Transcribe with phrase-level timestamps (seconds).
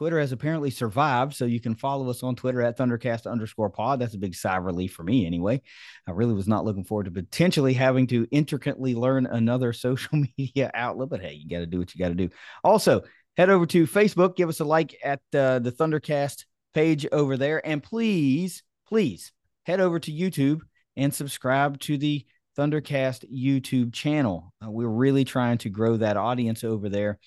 [0.00, 4.00] Twitter has apparently survived, so you can follow us on Twitter at Thundercast underscore pod.
[4.00, 5.60] That's a big sigh of relief for me, anyway.
[6.08, 10.70] I really was not looking forward to potentially having to intricately learn another social media
[10.72, 12.30] outlet, but hey, you got to do what you got to do.
[12.64, 13.02] Also,
[13.36, 17.60] head over to Facebook, give us a like at uh, the Thundercast page over there,
[17.66, 19.32] and please, please
[19.64, 20.62] head over to YouTube
[20.96, 22.24] and subscribe to the
[22.58, 24.54] Thundercast YouTube channel.
[24.64, 27.18] Uh, we're really trying to grow that audience over there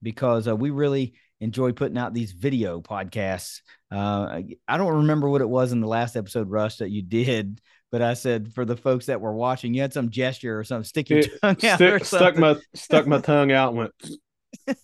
[0.00, 3.60] because uh, we really enjoy putting out these video podcasts.
[3.90, 7.60] Uh, I don't remember what it was in the last episode, Rush, that you did,
[7.90, 10.84] but I said for the folks that were watching, you had some gesture or something,
[10.84, 11.80] stick your It tongue out.
[11.80, 13.92] or stuck my stuck my tongue out and went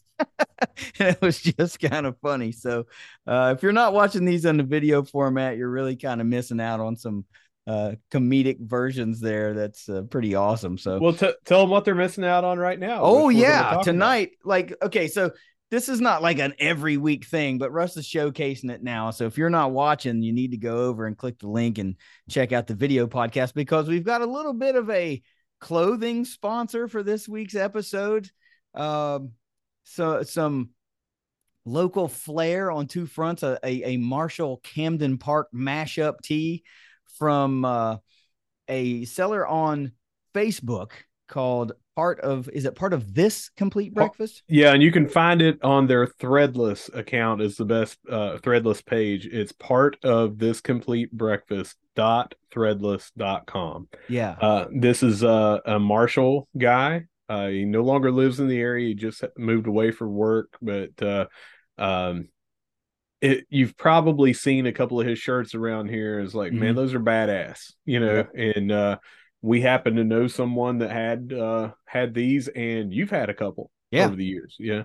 [0.98, 2.52] it was just kind of funny.
[2.52, 2.86] So,
[3.26, 6.60] uh, if you're not watching these in the video format, you're really kind of missing
[6.60, 7.24] out on some
[7.66, 9.54] uh, comedic versions there.
[9.54, 10.78] That's uh, pretty awesome.
[10.78, 13.42] So, well t- tell them what they're missing out on right now oh which we're
[13.42, 13.84] gonna yeah, talk about.
[13.84, 14.30] tonight.
[14.44, 15.32] Like, okay, so
[15.70, 19.10] this is not like an every week thing, but Russ is showcasing it now.
[19.10, 21.96] So if you're not watching, you need to go over and click the link and
[22.30, 25.22] check out the video podcast because we've got a little bit of a
[25.60, 28.30] clothing sponsor for this week's episode.
[28.74, 29.32] Um,
[29.82, 30.70] so some
[31.64, 36.62] local flair on two fronts, a, a, a Marshall Camden Park mashup tee
[37.18, 37.96] from uh,
[38.68, 39.92] a seller on
[40.34, 40.92] Facebook
[41.28, 44.42] called part of is it part of this complete breakfast?
[44.48, 48.84] yeah and you can find it on their threadless account is the best uh threadless
[48.84, 54.32] page it's part of this complete breakfast dot threadless dot com Yeah.
[54.40, 58.88] uh this is uh, a marshall guy uh he no longer lives in the area
[58.88, 61.26] he just moved away for work but uh
[61.78, 62.28] um
[63.22, 66.20] it, you've probably seen a couple of his shirts around here.
[66.20, 66.76] Is like, man, Mhm.
[66.76, 68.26] those are badass, you know.
[68.36, 68.98] And uh,
[69.46, 73.70] we happen to know someone that had uh, had these, and you've had a couple
[73.92, 74.06] Yeah.
[74.06, 74.84] over the years, yeah.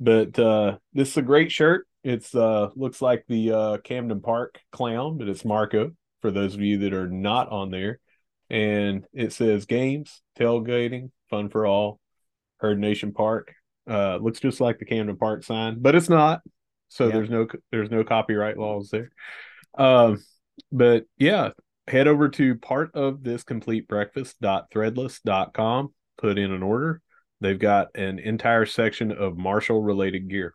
[0.00, 1.86] But uh, this is a great shirt.
[2.02, 5.92] It's uh, looks like the uh, Camden Park clown, but it's Marco
[6.22, 8.00] for those of you that are not on there.
[8.48, 12.00] And it says games, tailgating, fun for all,
[12.60, 13.52] Herd Nation Park.
[13.86, 16.40] Uh, looks just like the Camden Park sign, but it's not.
[16.88, 17.12] So Yeah.
[17.12, 19.10] there's no there's no copyright laws there.
[19.76, 20.24] Um,
[20.72, 21.50] but yeah,
[21.88, 27.00] head over to part of this complete breakfast.threadless.com, put in an order.
[27.40, 30.54] They've got an entire section of Marshall related gear.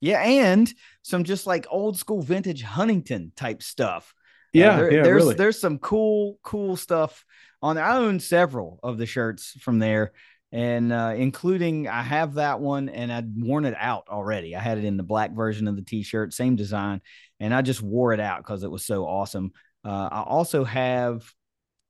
[0.00, 0.72] Yeah, and
[1.02, 4.14] some just like old school vintage Huntington type stuff.
[4.16, 5.34] Uh, Yeah, there- yeah, there's really.
[5.36, 7.24] there's some cool cool stuff
[7.62, 7.84] on there.
[7.84, 10.12] I own several of the shirts from there,
[10.50, 14.56] and uh, including I have that one, and I'd worn it out already.
[14.56, 17.00] I had it in the black version of the t-shirt, same design,
[17.38, 19.52] and I just wore it out because it was so awesome.
[19.84, 21.24] Uh, I also have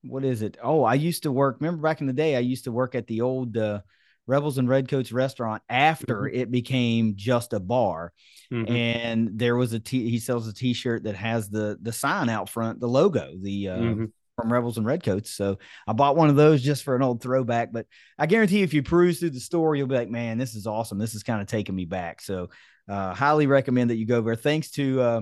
[0.05, 0.57] what is it?
[0.63, 1.59] Oh, I used to work.
[1.61, 3.83] Remember back in the day, I used to work at the old uh,
[4.27, 6.37] Rebels and Redcoats restaurant after Mm-hmm.
[6.37, 8.13] it became just a bar
[8.53, 8.69] Mhm.
[8.69, 12.49] and there was a t he sells a t-shirt that has the the sign out
[12.49, 14.13] front the logo the uh Mhm.
[14.37, 17.73] from rebels and redcoats so i bought one of those just for an old throwback
[17.73, 17.87] but
[18.19, 20.99] i guarantee if you peruse through the store you'll be like man this is awesome
[20.99, 22.51] this is kind of taking me back so
[22.89, 25.21] uh highly recommend that you go there thanks to uh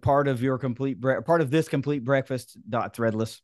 [0.00, 3.40] part of your complete bre- part of this complete breakfast dot threadless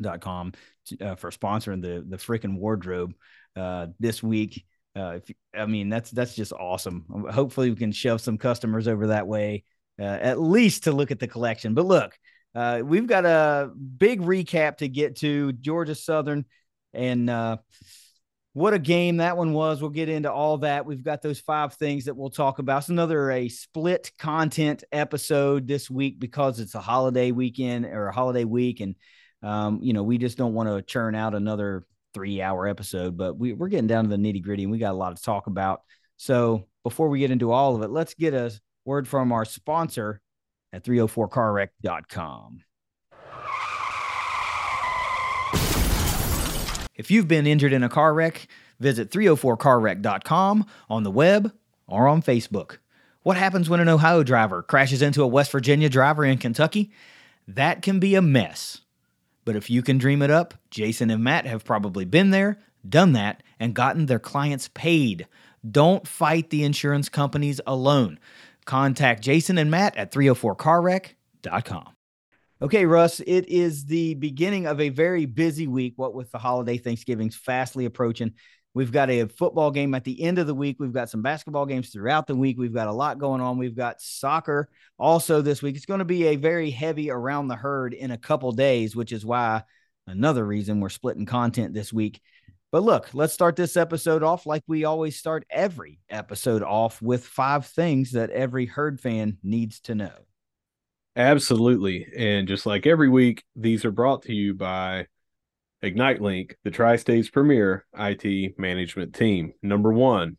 [0.00, 0.52] dot com
[1.00, 3.14] uh, for sponsoring the the freaking wardrobe
[3.56, 4.64] uh this week.
[4.96, 7.04] Uh if i mean that's that's just awesome.
[7.30, 9.64] Hopefully we can shove some customers over that way
[10.00, 11.74] uh, at least to look at the collection.
[11.74, 12.18] But look
[12.54, 16.44] uh we've got a big recap to get to georgia southern
[16.92, 17.56] and uh
[18.54, 19.80] what a game that one was.
[19.80, 20.86] We'll get into all that.
[20.86, 22.78] We've got those five things that we'll talk about.
[22.78, 28.14] It's another a split content episode this week because it's a holiday weekend or a
[28.14, 28.94] holiday week, and
[29.42, 31.84] um, you know we just don't want to churn out another
[32.14, 33.16] three hour episode.
[33.16, 35.22] But we, we're getting down to the nitty gritty, and we got a lot to
[35.22, 35.82] talk about.
[36.16, 38.52] So before we get into all of it, let's get a
[38.84, 40.20] word from our sponsor
[40.72, 42.60] at 304carwreck.com.
[46.94, 48.46] If you've been injured in a car wreck,
[48.78, 51.52] visit 304carwreck.com on the web
[51.86, 52.78] or on Facebook.
[53.22, 56.92] What happens when an Ohio driver crashes into a West Virginia driver in Kentucky?
[57.48, 58.82] That can be a mess.
[59.44, 63.12] But if you can dream it up, Jason and Matt have probably been there, done
[63.12, 65.26] that, and gotten their clients paid.
[65.68, 68.18] Don't fight the insurance companies alone.
[68.66, 71.93] contact Jason and Matt at 304carwreck.com.
[72.62, 76.78] Okay, Russ, it is the beginning of a very busy week, what with the holiday
[76.78, 78.32] Thanksgiving's fastly approaching.
[78.74, 80.76] We've got a football game at the end of the week.
[80.78, 82.56] We've got some basketball games throughout the week.
[82.56, 83.58] We've got a lot going on.
[83.58, 84.68] We've got soccer
[84.98, 85.74] also this week.
[85.74, 89.10] It's going to be a very heavy around the herd in a couple days, which
[89.10, 89.64] is why
[90.06, 92.20] another reason we're splitting content this week.
[92.70, 97.26] But look, let's start this episode off like we always start every episode off with
[97.26, 100.12] five things that every herd fan needs to know.
[101.16, 102.06] Absolutely.
[102.16, 105.06] And just like every week, these are brought to you by
[105.80, 109.52] Ignite Link, the Tri State's premier IT management team.
[109.62, 110.38] Number one,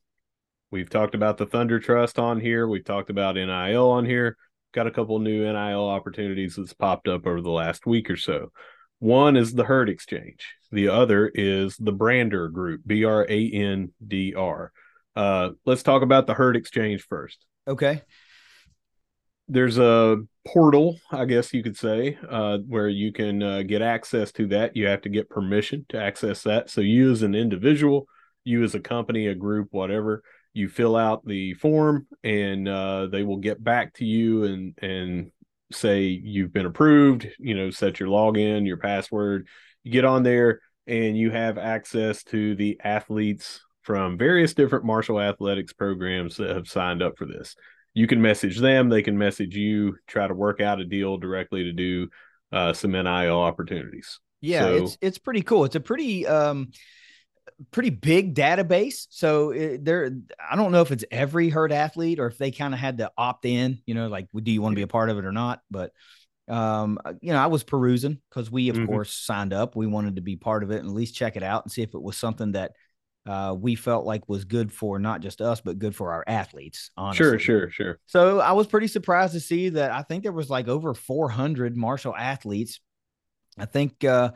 [0.71, 2.67] we've talked about the Thunder Trust on here.
[2.67, 4.35] We've talked about NIL on here.
[4.73, 8.51] Got a couple new NIL opportunities that's popped up over the last week or so.
[8.99, 10.55] One is the Herd Exchange.
[10.71, 14.73] The other is the Brandr Group, B R A N D R.
[15.15, 17.45] Uh, let's talk about the Herd Exchange first.
[17.65, 18.01] Okay
[19.47, 24.31] there's a portal, I guess you could say, uh, where you can uh, get access
[24.33, 24.75] to that.
[24.75, 26.69] You have to get permission to access that.
[26.69, 28.07] So you as an individual,
[28.43, 33.23] you as a company, a group, whatever, you fill out the form, and uh, they
[33.23, 35.31] will get back to you and and
[35.71, 37.27] say you've been approved.
[37.37, 39.47] You know, set your login, your password.
[39.83, 45.21] You get on there, and you have access to the athletes from various different Marshall
[45.21, 47.55] athletics programs that have signed up for this
[47.95, 51.63] you can message them, they can message you, try to work out a deal directly
[51.63, 52.09] to do
[52.51, 54.19] uh, some NIL opportunities.
[54.41, 55.63] Yeah, so, it's it's pretty cool.
[55.63, 56.71] It's a pretty um
[57.71, 59.07] pretty big database.
[59.09, 60.11] So it, there,
[60.51, 63.11] I don't know if it's every herd athlete or if they kind of had to
[63.17, 63.79] opt in.
[63.85, 65.61] You know, like do you want to be a part of it or not?
[65.71, 65.91] But
[66.47, 68.87] um, you know, I was perusing because we of mm-hmm.
[68.87, 69.75] course signed up.
[69.75, 71.81] We wanted to be part of it and at least check it out and see
[71.81, 72.73] if it was something that
[73.25, 76.91] uh, we felt like was good for not just us, but good for our athletes.
[76.95, 77.23] Honestly.
[77.23, 77.99] Sure, sure, sure.
[78.05, 81.75] So I was pretty surprised to see that I think there was like over 400
[81.75, 82.79] Marshall athletes.
[83.57, 84.31] I think uh,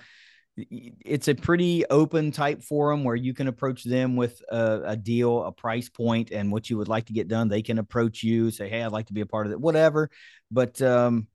[0.57, 5.43] it's a pretty open type forum where you can approach them with a, a, deal,
[5.43, 7.47] a price point, and what you would like to get done.
[7.47, 10.09] They can approach you, say, "Hey, I'd like to be a part of it," whatever.
[10.49, 11.27] But um,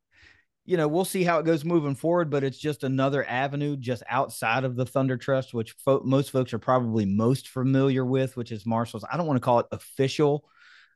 [0.66, 4.02] you know, we'll see how it goes moving forward, but it's just another avenue just
[4.08, 8.50] outside of the Thunder Trust, which fo- most folks are probably most familiar with, which
[8.50, 9.04] is Marshall's.
[9.10, 10.48] I don't want to call it official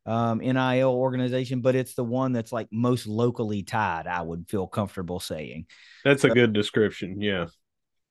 [0.07, 4.07] um, NIL organization, but it's the one that's like most locally tied.
[4.07, 5.67] I would feel comfortable saying.
[6.03, 7.21] That's a good description.
[7.21, 7.47] Yeah.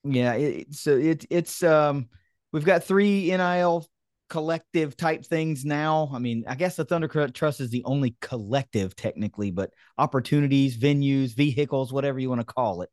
[0.03, 0.33] Yeah.
[0.33, 2.09] It, so it, it's, um,
[2.53, 3.87] we've got three NIL
[4.29, 6.09] collective type things now.
[6.13, 11.35] I mean, I guess the Thunder Trust is the only collective technically, but opportunities, venues,
[11.35, 12.89] vehicles, whatever you want to call it.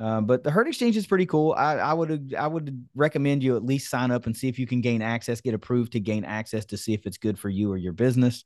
[0.00, 1.52] Uh, but the herd exchange is pretty cool.
[1.52, 4.66] I, I would I would recommend you at least sign up and see if you
[4.66, 7.70] can gain access, get approved to gain access to see if it's good for you
[7.70, 8.44] or your business,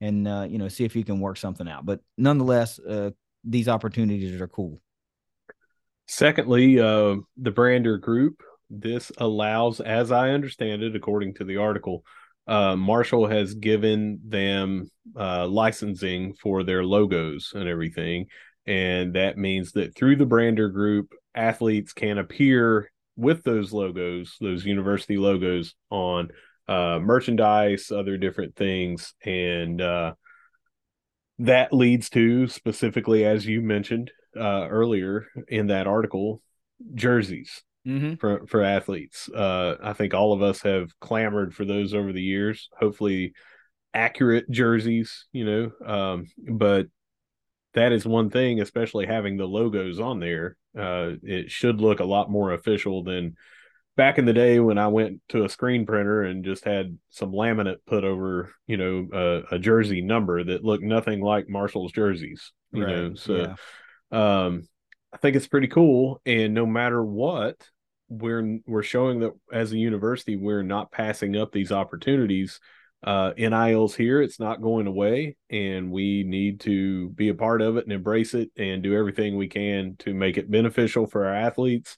[0.00, 1.86] and uh, you know see if you can work something out.
[1.86, 3.10] But nonetheless, uh,
[3.44, 4.80] these opportunities are cool.
[6.08, 12.04] Secondly, uh, the Brandr Group this allows, as I understand it, according to the article,
[12.46, 18.26] uh, Marshall has given them uh, licensing for their logos and everything.
[18.66, 24.64] And that means that through the Brandr group, athletes can appear with those logos, those
[24.64, 26.28] university logos on
[26.68, 29.14] uh, merchandise, other different things.
[29.24, 30.14] And uh,
[31.38, 36.42] that leads to specifically, as you mentioned uh, earlier in that article,
[36.94, 38.14] jerseys mm-hmm.
[38.16, 39.28] for for athletes.
[39.28, 42.68] Uh, I think all of us have clamored for those over the years.
[42.78, 43.32] Hopefully,
[43.94, 45.70] accurate jerseys, you know.
[45.84, 46.86] Um, but
[47.74, 50.56] that is one thing, especially having the logos on there.
[50.76, 53.36] Uh, it should look a lot more official than
[53.96, 57.32] back in the day when I went to a screen printer and just had some
[57.32, 62.52] laminate put over, you know, a, a jersey number that looked nothing like Marshall's jerseys.
[62.72, 62.96] You right.
[62.96, 63.54] know, so
[64.12, 64.44] yeah.
[64.44, 64.68] um,
[65.12, 66.20] I think it's pretty cool.
[66.26, 67.56] And no matter what,
[68.08, 72.60] we're we're showing that as a university we're not passing up these opportunities.
[73.04, 77.76] Uh NIL's here it's not going away and we need to be a part of
[77.76, 81.34] it and embrace it and do everything we can to make it beneficial for our
[81.34, 81.96] athletes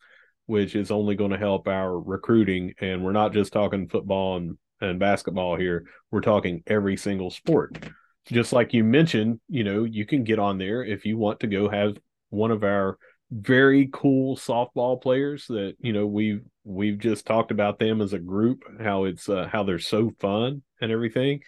[0.49, 2.73] which is only going to help our recruiting.
[2.81, 5.85] And we're not just talking football and, and basketball here.
[6.11, 7.79] We're talking every single sport.
[8.25, 11.47] Just like you mentioned you know you can get on there if you want to
[11.47, 11.97] go have
[12.31, 12.99] one of our
[13.31, 18.19] very cool softball players that you know we've we've just talked about them as a
[18.19, 21.41] group how it's uh, how they're so fun and everything.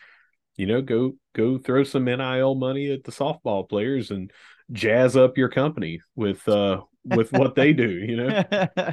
[0.57, 4.31] You know go go throw some nil money at the softball players and
[4.73, 8.45] jazz up your company with uh with what they do you know?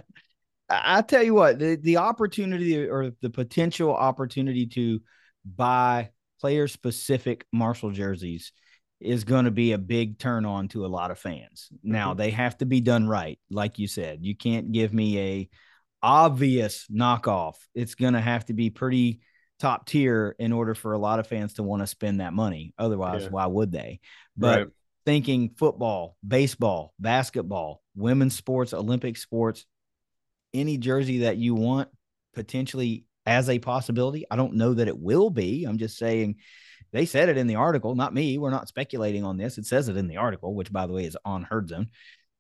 [0.70, 5.02] I tell you what the, the opportunity or the potential opportunity to
[5.46, 8.52] buy player specific Marshall jerseys
[9.00, 11.70] is going to be a big turn on to a lot of fans.
[11.84, 12.20] Now mm-hmm.
[12.20, 14.20] they have to be done right, like you said.
[14.22, 15.50] You can't give me a
[16.02, 17.56] obvious knockoff.
[17.76, 19.20] It's going to have to be pretty
[19.60, 22.74] top tier in order for a lot of fans to want to spend that money.
[22.78, 23.30] Otherwise, yeah.
[23.30, 24.00] why would they?
[24.36, 24.68] But right.
[25.06, 29.66] thinking football, baseball, basketball, women's sports, Olympic sports,
[30.54, 31.90] any jersey that you want
[32.34, 34.26] potentially as a possibility.
[34.30, 35.66] I don't know that it will be.
[35.66, 36.38] I'm just saying
[36.92, 38.38] they said it in the article, not me.
[38.38, 39.58] We're not speculating on this.
[39.58, 41.90] It says it in the article, which by the way is on Herd Zone.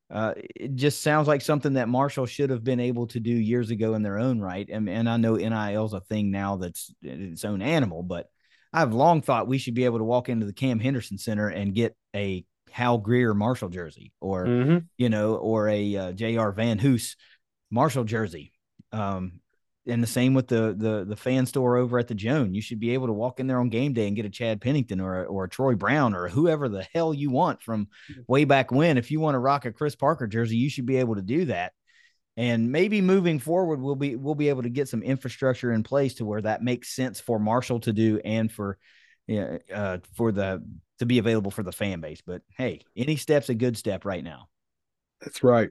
[0.09, 3.71] Uh, it just sounds like something that Marshall should have been able to do years
[3.71, 4.67] ago in their own right.
[4.69, 8.29] And, and I know NIL is a thing now that's its own animal, but
[8.71, 11.75] I've long thought we should be able to walk into the Cam Henderson Center and
[11.75, 14.77] get a Hal Greer Marshall jersey, or mm-hmm.
[14.97, 16.53] you know, or a uh, J.R.
[16.53, 17.15] VanHoose
[17.71, 18.51] Marshall jersey.
[18.91, 19.39] Um,
[19.87, 22.53] and the same with the the the fan store over at the Joan.
[22.53, 24.61] You should be able to walk in there on game day and get a Chad
[24.61, 28.21] Pennington or a, or a Troy Brown or whoever the hell you want from mm-hmm.
[28.27, 28.97] way back when.
[28.97, 31.45] If you want to rock a Chris Parker jersey, you should be able to do
[31.45, 31.73] that.
[32.35, 36.15] And maybe moving forward, we'll be we'll be able to get some infrastructure in place
[36.15, 38.77] to where that makes sense for Marshall to do and for
[39.25, 40.63] yeah uh, for the
[40.99, 42.21] to be available for the fan base.
[42.25, 44.49] But hey, any step's a good step right now.
[45.21, 45.69] That's right.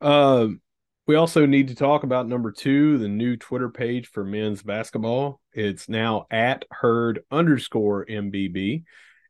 [0.00, 0.60] Um,
[1.06, 5.40] we also need to talk about number two, the new Twitter page for men's basketball.
[5.52, 8.84] It's now at herd underscore MBB.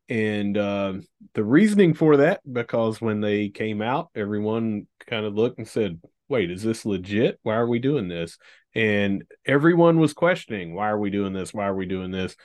[0.08, 0.94] And uh,
[1.34, 6.00] the reasoning for that, because when they came out, everyone kind of looked and said,
[6.28, 7.40] wait, is this legit?
[7.42, 8.38] Why are we doing this?
[8.74, 11.54] And everyone was questioning, why are we doing this?
[11.54, 12.36] Why are we doing this?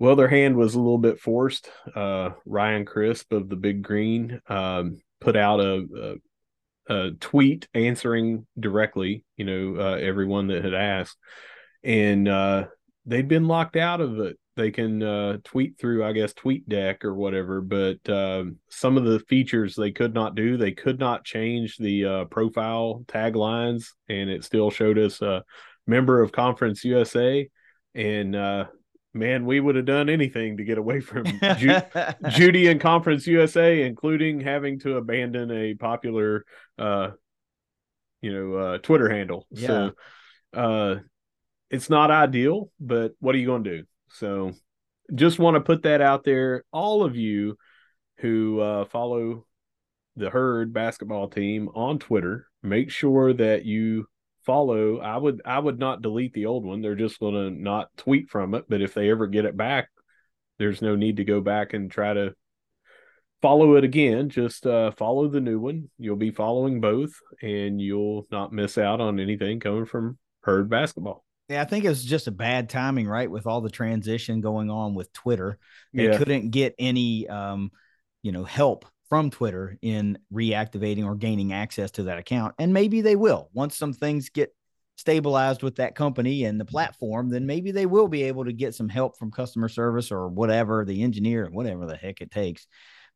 [0.00, 1.70] Well, their hand was a little bit forced.
[1.94, 6.16] Uh, Ryan Crisp of the Big Green um, put out a,
[6.88, 11.16] a tweet answering directly, you know, uh, everyone that had asked,
[11.82, 12.66] and uh,
[13.06, 14.38] they'd been locked out of it.
[14.56, 19.20] They can uh, tweet through, I guess, TweetDeck or whatever, but um, some of the
[19.20, 20.56] features they could not do.
[20.56, 25.44] They could not change the uh, profile taglines, and it still showed us a
[25.86, 27.48] member of Conference USA.
[27.94, 28.66] And uh,
[29.14, 31.24] man, we would have done anything to get away from
[31.56, 31.80] Ju-
[32.28, 36.44] Judy and Conference USA, including having to abandon a popular,
[36.78, 37.10] uh,
[38.20, 39.46] you know, uh, Twitter handle.
[39.50, 39.66] Yeah.
[39.66, 39.92] So,
[40.54, 40.96] uh,
[41.70, 43.84] it's not ideal, but what are you going to do?
[44.10, 44.52] So,
[45.14, 46.64] just want to put that out there.
[46.72, 47.56] All of you
[48.18, 49.46] who uh, follow
[50.16, 54.06] the Herd basketball team on Twitter, make sure that you
[54.48, 56.80] follow, I would I would not delete the old one.
[56.80, 58.64] They're just going to not tweet from it.
[58.66, 59.90] But if they ever get it back,
[60.58, 62.34] there's no need to go back and try to
[63.42, 64.30] follow it again.
[64.30, 65.90] Just uh, follow the new one.
[65.98, 67.12] You'll be following both,
[67.42, 71.26] and you'll not miss out on anything coming from Herd Basketball.
[71.50, 73.30] Yeah, I think it was just a bad timing, right?
[73.30, 75.58] With all the transition going on with Twitter,
[75.92, 76.16] they yeah.
[76.16, 77.70] couldn't get any, um,
[78.22, 82.54] you know, help from Twitter in reactivating or gaining access to that account.
[82.58, 84.54] And maybe they will once some things get
[84.96, 88.74] stabilized with that company and the platform, then maybe they will be able to get
[88.74, 92.66] some help from customer service or whatever, the engineer, whatever the heck it takes.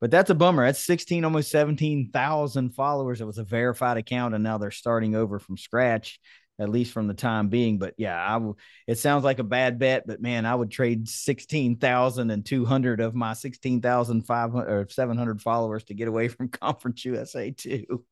[0.01, 0.65] But that's a bummer.
[0.65, 3.21] That's 16, almost 17,000 followers.
[3.21, 6.19] It was a verified account, and now they're starting over from scratch
[6.59, 7.79] at least from the time being.
[7.79, 8.57] But yeah, I w-
[8.87, 14.69] it sounds like a bad bet, but man, I would trade 16,200 of my 16,500
[14.69, 18.05] or 700 followers to get away from Conference USA too.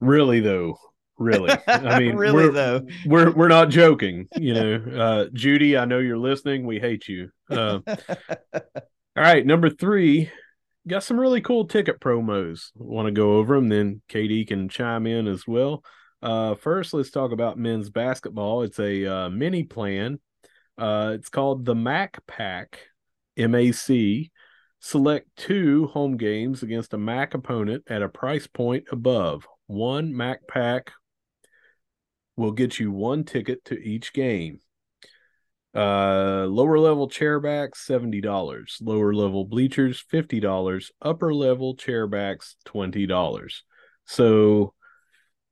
[0.00, 0.78] Really though,
[1.18, 1.54] really.
[1.66, 4.28] I mean, really we're, though, we're we're not joking.
[4.36, 6.66] You know, uh, Judy, I know you're listening.
[6.66, 7.30] We hate you.
[7.50, 7.80] Uh,
[8.54, 8.62] all
[9.16, 10.30] right, number three,
[10.88, 12.70] got some really cool ticket promos.
[12.74, 13.68] Want to go over them?
[13.68, 15.84] Then Katie can chime in as well.
[16.22, 18.62] Uh, first, let's talk about men's basketball.
[18.62, 20.18] It's a uh, mini plan.
[20.76, 22.78] Uh, it's called the MAC Pack,
[23.36, 24.30] MAC.
[24.82, 29.46] Select two home games against a MAC opponent at a price point above.
[29.66, 30.92] One MAC Pack
[32.36, 34.60] will get you one ticket to each game.
[35.74, 43.62] Uh, lower level chairbacks $70, lower level bleachers $50, upper level chairbacks $20.
[44.06, 44.74] So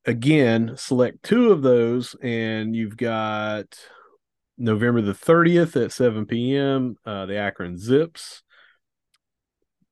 [0.08, 3.78] again, select two of those, and you've got
[4.56, 8.42] November the 30th at 7 p.m., uh, the Akron Zips.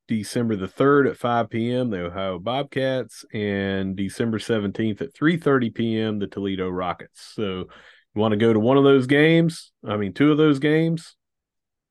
[0.09, 6.19] December the 3rd at 5 p.m., the Ohio Bobcats, and December 17th at 3:30 p.m.,
[6.21, 7.33] the Toledo Rockets.
[7.35, 10.61] So you want to go to one of those games, I mean two of those
[10.61, 11.17] games,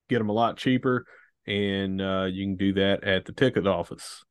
[0.08, 1.06] get them a lot cheaper,
[1.46, 4.24] and uh, you can do that at the ticket office.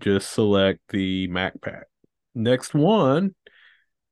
[0.00, 1.88] Just select the Mac Pack.
[2.36, 3.34] Next one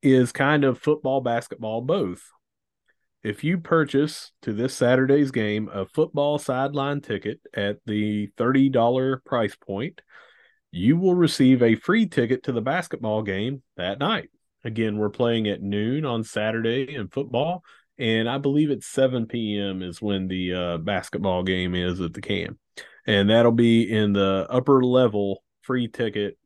[0.03, 2.23] is kind of football, basketball, both.
[3.23, 9.55] if you purchase to this Saturday's game a football sideline ticket at the $30 price
[9.57, 10.01] point,
[10.71, 14.31] you will receive a free ticket to the basketball game that night.
[14.65, 17.63] Again, we're playing at noon on Saturday in football,
[17.99, 19.83] and I believe it's 7 p.m.
[19.83, 22.59] is when the uh, basketball game is at the Cam.
[23.07, 26.39] And that'll be in the upper level free ticket.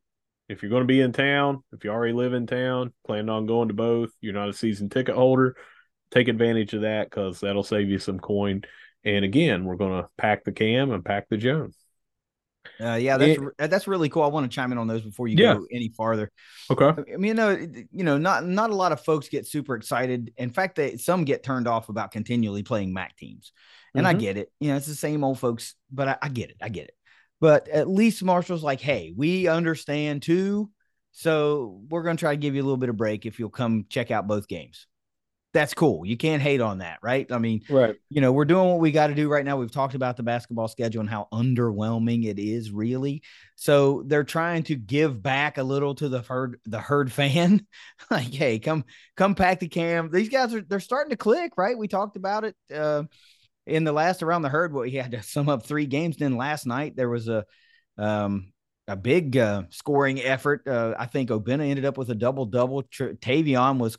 [0.49, 3.45] If you're going to be in town, if you already live in town, planning on
[3.45, 5.55] going to both, you're not a season ticket holder,
[6.11, 8.63] take advantage of that because that'll save you some coin.
[9.05, 11.77] And again, we're going to pack the cam and pack the Jones.
[12.81, 14.23] Uh, yeah, that's it, that's really cool.
[14.23, 15.55] I want to chime in on those before you yeah.
[15.55, 16.31] go any farther.
[16.69, 16.89] Okay.
[17.13, 17.49] I mean, you know,
[17.91, 20.33] you know, not not a lot of folks get super excited.
[20.37, 23.51] In fact, they some get turned off about continually playing MAC teams,
[23.95, 24.15] and mm-hmm.
[24.15, 24.51] I get it.
[24.59, 26.57] You know, it's the same old folks, but I, I get it.
[26.61, 26.95] I get it.
[27.39, 30.69] But at least Marshall's like, hey, we understand too.
[31.11, 33.49] So we're going to try to give you a little bit of break if you'll
[33.49, 34.87] come check out both games
[35.51, 36.05] that's cool.
[36.05, 37.29] You can't hate on that, right?
[37.31, 37.95] I mean, right.
[38.09, 39.57] You know, we're doing what we got to do right now.
[39.57, 43.23] We've talked about the basketball schedule and how underwhelming it is, really.
[43.55, 47.65] So they're trying to give back a little to the herd, the herd fan.
[48.11, 48.85] like, hey, come,
[49.17, 50.11] come pack the cam.
[50.11, 51.77] These guys are they're starting to click, right?
[51.77, 53.03] We talked about it uh,
[53.69, 54.73] in the last around the herd.
[54.73, 56.17] What he had to sum up three games.
[56.17, 57.45] Then last night there was a
[57.97, 58.51] um
[58.87, 60.67] a big uh, scoring effort.
[60.67, 62.81] Uh, I think Obinna ended up with a double double.
[62.83, 63.97] Taevion was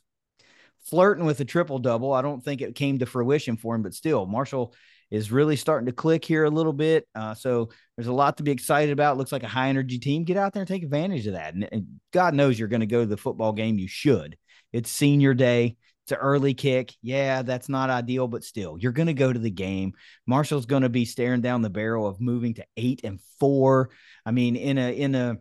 [0.88, 2.12] flirting with a triple double.
[2.12, 4.74] I don't think it came to fruition for him, but still, Marshall
[5.10, 7.06] is really starting to click here a little bit.
[7.14, 9.16] Uh, so there's a lot to be excited about.
[9.16, 10.24] Looks like a high energy team.
[10.24, 11.54] Get out there and take advantage of that.
[11.54, 13.78] And, and God knows you're going to go to the football game.
[13.78, 14.36] You should.
[14.72, 15.76] It's senior day.
[16.10, 16.94] It's an early kick.
[17.02, 19.92] Yeah, that's not ideal, but still, you're going to go to the game.
[20.26, 23.90] Marshall's going to be staring down the barrel of moving to eight and four.
[24.26, 25.38] I mean, in a in a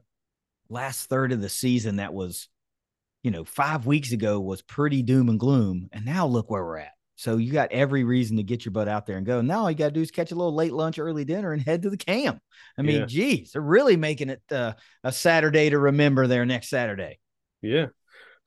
[0.70, 2.48] last third of the season that was
[3.24, 5.90] you know, five weeks ago was pretty doom and gloom.
[5.92, 6.94] And now look where we're at.
[7.16, 9.42] So you got every reason to get your butt out there and go.
[9.42, 11.62] Now all you got to do is catch a little late lunch, early dinner, and
[11.66, 12.40] head to the Cam.
[12.78, 13.06] I mean, yeah.
[13.06, 14.74] geez, they're really making it uh,
[15.04, 17.20] a Saturday to remember there next Saturday.
[17.62, 17.88] Yeah.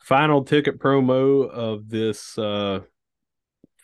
[0.02, 2.80] Final ticket promo of this uh,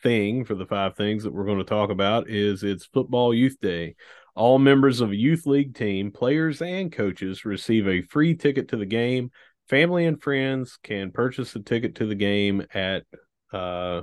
[0.03, 3.57] thing for the five things that we're going to talk about is it's Football Youth
[3.61, 3.95] Day.
[4.35, 8.77] All members of a youth league team, players and coaches receive a free ticket to
[8.77, 9.31] the game.
[9.69, 13.05] Family and friends can purchase a ticket to the game at
[13.53, 14.03] uh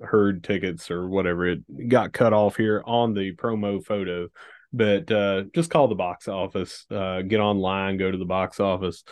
[0.00, 1.46] herd tickets or whatever.
[1.46, 4.28] It got cut off here on the promo photo
[4.72, 9.04] but uh just call the box office uh get online go to the box office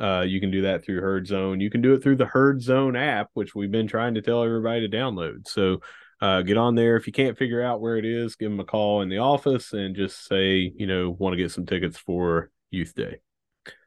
[0.00, 2.62] uh you can do that through herd zone you can do it through the herd
[2.62, 5.80] zone app which we've been trying to tell everybody to download so
[6.20, 8.64] uh, get on there if you can't figure out where it is give them a
[8.64, 12.50] call in the office and just say you know want to get some tickets for
[12.70, 13.20] youth day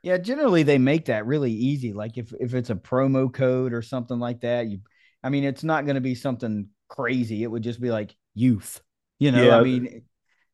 [0.03, 1.93] yeah, generally they make that really easy.
[1.93, 4.79] Like if if it's a promo code or something like that, you
[5.23, 7.43] I mean it's not going to be something crazy.
[7.43, 8.81] It would just be like youth.
[9.19, 10.03] You know, yeah, I mean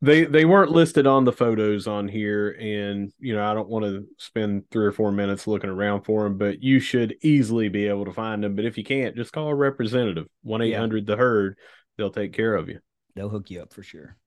[0.02, 3.86] they they weren't listed on the photos on here and you know, I don't want
[3.86, 7.88] to spend 3 or 4 minutes looking around for them, but you should easily be
[7.88, 10.28] able to find them, but if you can't, just call a representative.
[10.46, 11.58] 1-800 the herd.
[11.98, 12.80] They'll take care of you.
[13.16, 14.18] They'll hook you up for sure.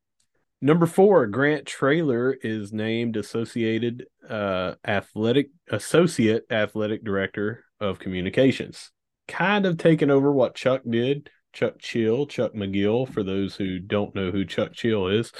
[0.62, 8.90] Number four, Grant Traylor is named Associated uh, Athletic Associate Athletic Director of Communications.
[9.26, 11.30] Kind of taking over what Chuck did.
[11.52, 15.32] Chuck Chill, Chuck McGill, for those who don't know who Chuck Chill is.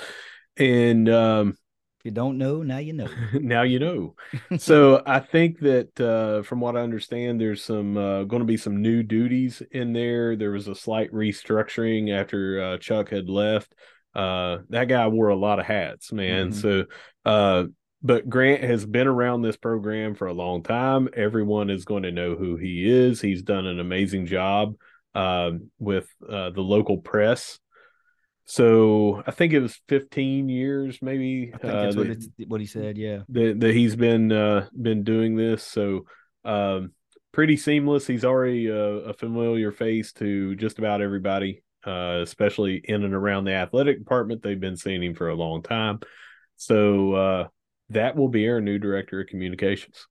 [0.57, 3.09] And um, if you don't know, now you know.
[3.35, 4.15] now you know.
[4.59, 8.57] so I think that uh, from what I understand, there's some uh, going to be
[8.57, 10.37] some new duties in there.
[10.37, 13.75] There was a slight restructuring after uh, Chuck had left
[14.15, 16.61] uh that guy wore a lot of hats man mm-hmm.
[16.61, 16.85] so
[17.25, 17.65] uh
[18.03, 22.11] but grant has been around this program for a long time everyone is going to
[22.11, 24.75] know who he is he's done an amazing job
[25.15, 27.59] uh, with uh, the local press
[28.45, 32.67] so i think it was 15 years maybe I think that's uh, what, what he
[32.67, 36.07] said yeah that, that he's been uh been doing this so
[36.45, 36.93] um
[37.33, 43.05] pretty seamless he's already a, a familiar face to just about everybody uh, especially in
[43.05, 44.43] and around the athletic department.
[44.43, 46.01] They've been seeing him for a long time.
[46.57, 47.49] So uh,
[47.91, 50.07] that will be our new director of communications.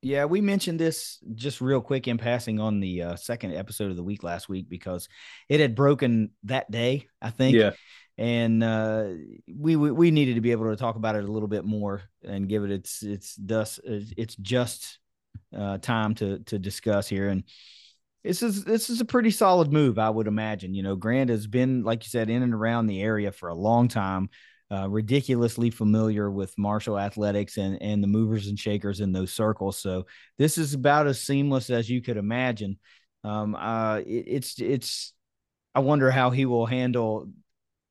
[0.00, 3.96] Yeah, we mentioned this just real quick in passing on the uh, second episode of
[3.96, 5.08] the week last week because
[5.48, 7.56] it had broken that day, I think.
[7.56, 7.72] Yeah.
[8.16, 9.10] And uh,
[9.52, 12.02] we, we, we needed to be able to talk about it a little bit more
[12.24, 14.98] and give it its its dust it's just
[15.56, 17.28] uh, time to to discuss here.
[17.28, 17.44] And
[18.24, 20.74] this is this is a pretty solid move, I would imagine.
[20.74, 23.54] You know, Grant has been, like you said, in and around the area for a
[23.54, 24.30] long time.
[24.70, 29.78] Uh, ridiculously familiar with Marshall athletics and and the movers and shakers in those circles.
[29.78, 32.78] So this is about as seamless as you could imagine.
[33.24, 35.14] Um, uh, it, it's it's
[35.74, 37.28] I wonder how he will handle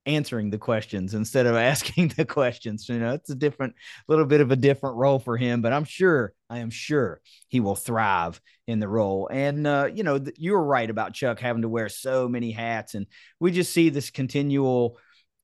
[0.08, 2.88] answering the questions instead of asking the questions.
[2.88, 3.74] You know, it's a different,
[4.08, 7.60] little bit of a different role for him, but I'm sure, I am sure he
[7.60, 9.28] will thrive in the role.
[9.30, 12.50] And, uh, you know, th- you were right about Chuck having to wear so many
[12.50, 12.94] hats.
[12.94, 13.06] And
[13.38, 14.98] we just see this continual,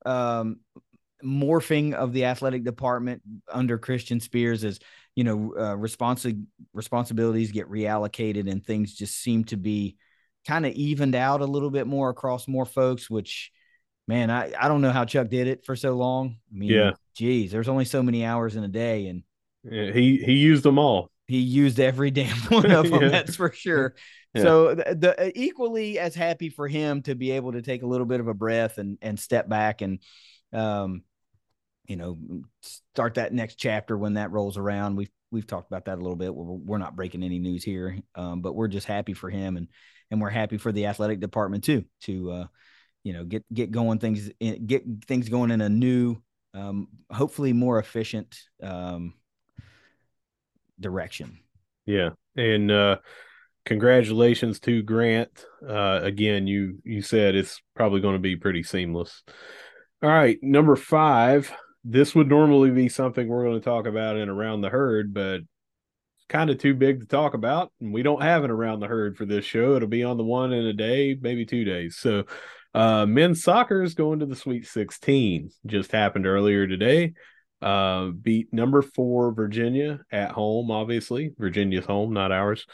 [0.07, 0.61] um,
[1.25, 4.79] morphing of the athletic department under Christian Spears as
[5.15, 9.97] you know uh, responsi- responsibilities get reallocated and things just seem to be
[10.47, 13.53] kind of evened out a little bit more across more folks which
[14.07, 16.37] man, I, I don't know how Chuck did it for so long.
[16.53, 19.23] I mean, yeah, geez, there's only so many hours in a day, and
[19.65, 21.11] yeah, he he used them all.
[21.27, 23.03] He used every damn one of them.
[23.03, 23.09] yeah.
[23.09, 23.95] That's for sure.
[24.35, 24.43] Yeah.
[24.43, 27.87] So the, the, uh, equally as happy for him to be able to take a
[27.87, 30.01] little bit of a breath and and step back and
[30.53, 31.03] um
[31.87, 32.19] you know
[32.63, 34.97] start that next chapter when that rolls around.
[34.97, 36.35] We've we've talked about that a little bit.
[36.35, 39.69] We're, we're not breaking any news here, um, but we're just happy for him and
[40.11, 42.47] and we're happy for the athletic department too to uh,
[43.03, 44.31] you know get get going things
[44.67, 46.17] get things going in a new
[46.55, 49.15] um, hopefully more efficient um,
[50.79, 51.39] direction.
[51.85, 52.11] Yeah.
[52.37, 52.99] And uh,
[53.67, 55.47] congratulations to grant.
[55.67, 59.23] Uh, again you you said it's probably going to be pretty seamless.
[60.03, 61.53] All right number five
[61.85, 65.41] this would normally be something we're going to talk about in around the herd but
[66.17, 68.89] it's kind of too big to talk about and we don't have it around the
[68.89, 71.97] herd for this show it'll be on the one in a day maybe two days
[71.97, 72.25] so
[72.75, 75.51] uh, men's soccer is going to the Sweet 16.
[75.65, 77.15] Just happened earlier today.
[77.63, 80.71] Uh, beat number four Virginia at home.
[80.71, 82.67] Obviously, Virginia's home, not ours,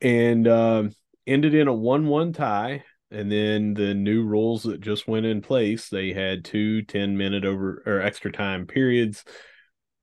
[0.00, 0.84] and uh,
[1.26, 2.84] ended in a one-one tie.
[3.10, 7.44] And then the new rules that just went in place, they had two 10 minute
[7.44, 9.24] over or extra time periods.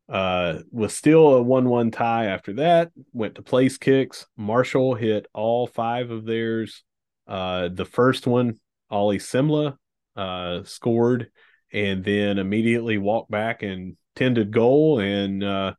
[0.07, 2.91] Uh, was still a 1 1 tie after that.
[3.13, 4.25] Went to place kicks.
[4.37, 6.83] Marshall hit all five of theirs.
[7.27, 9.77] Uh, the first one Ollie Semmle
[10.15, 11.31] uh, scored
[11.73, 14.99] and then immediately walked back and tended goal.
[14.99, 15.73] And uh,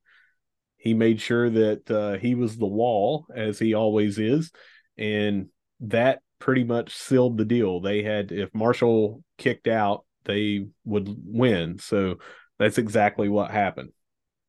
[0.76, 4.50] he made sure that uh, he was the wall, as he always is.
[4.98, 5.48] And
[5.80, 7.80] that pretty much sealed the deal.
[7.80, 11.78] They had, if Marshall kicked out, they would win.
[11.78, 12.18] So
[12.58, 13.90] that's exactly what happened.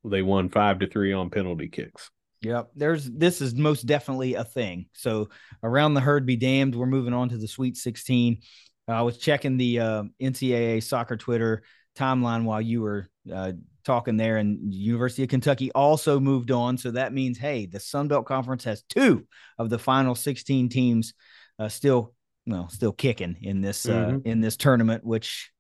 [0.04, 2.10] They won five to three on penalty kicks.
[2.42, 2.70] Yep.
[2.76, 4.88] There's this is most definitely a thing.
[4.94, 5.30] So
[5.64, 6.76] around the herd be damned.
[6.76, 8.40] We're moving on to the Sweet 16.
[8.88, 11.64] Uh, I was checking the uh, NCAA soccer Twitter
[11.98, 16.78] timeline while you were uh, talking there, and University of Kentucky also moved on.
[16.78, 19.26] So that means, hey, the Sun Belt Conference has two
[19.58, 21.14] of the final 16 teams
[21.60, 22.14] uh, still,
[22.46, 24.28] well, still kicking in this uh, mm-hmm.
[24.28, 25.52] in this tournament, which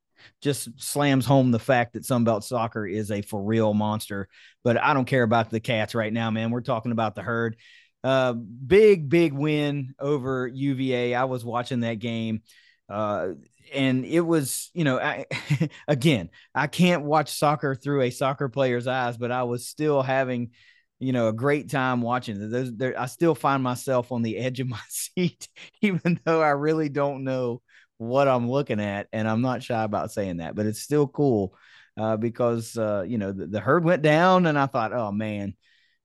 [0.42, 4.28] just slams home the fact that Sunbelt soccer is a for real monster.
[4.64, 6.52] But I don't care about the cats right now, man.
[6.52, 7.58] We're talking about the herd.
[8.04, 11.16] Uh, big, big win over UVA.
[11.16, 12.42] I was watching that game.
[12.90, 13.34] Uh,
[13.74, 15.26] and it was, you know, I,
[15.88, 20.52] again, I can't watch soccer through a soccer player's eyes, but I was still having,
[21.00, 22.50] you know, a great time watching.
[22.50, 25.48] Those, there, I still find myself on the edge of my seat,
[25.82, 27.62] even though I really don't know
[27.98, 31.56] what I'm looking at, and I'm not shy about saying that, but it's still cool
[31.98, 35.56] uh, because uh, you know the, the, herd went down, and I thought, oh man,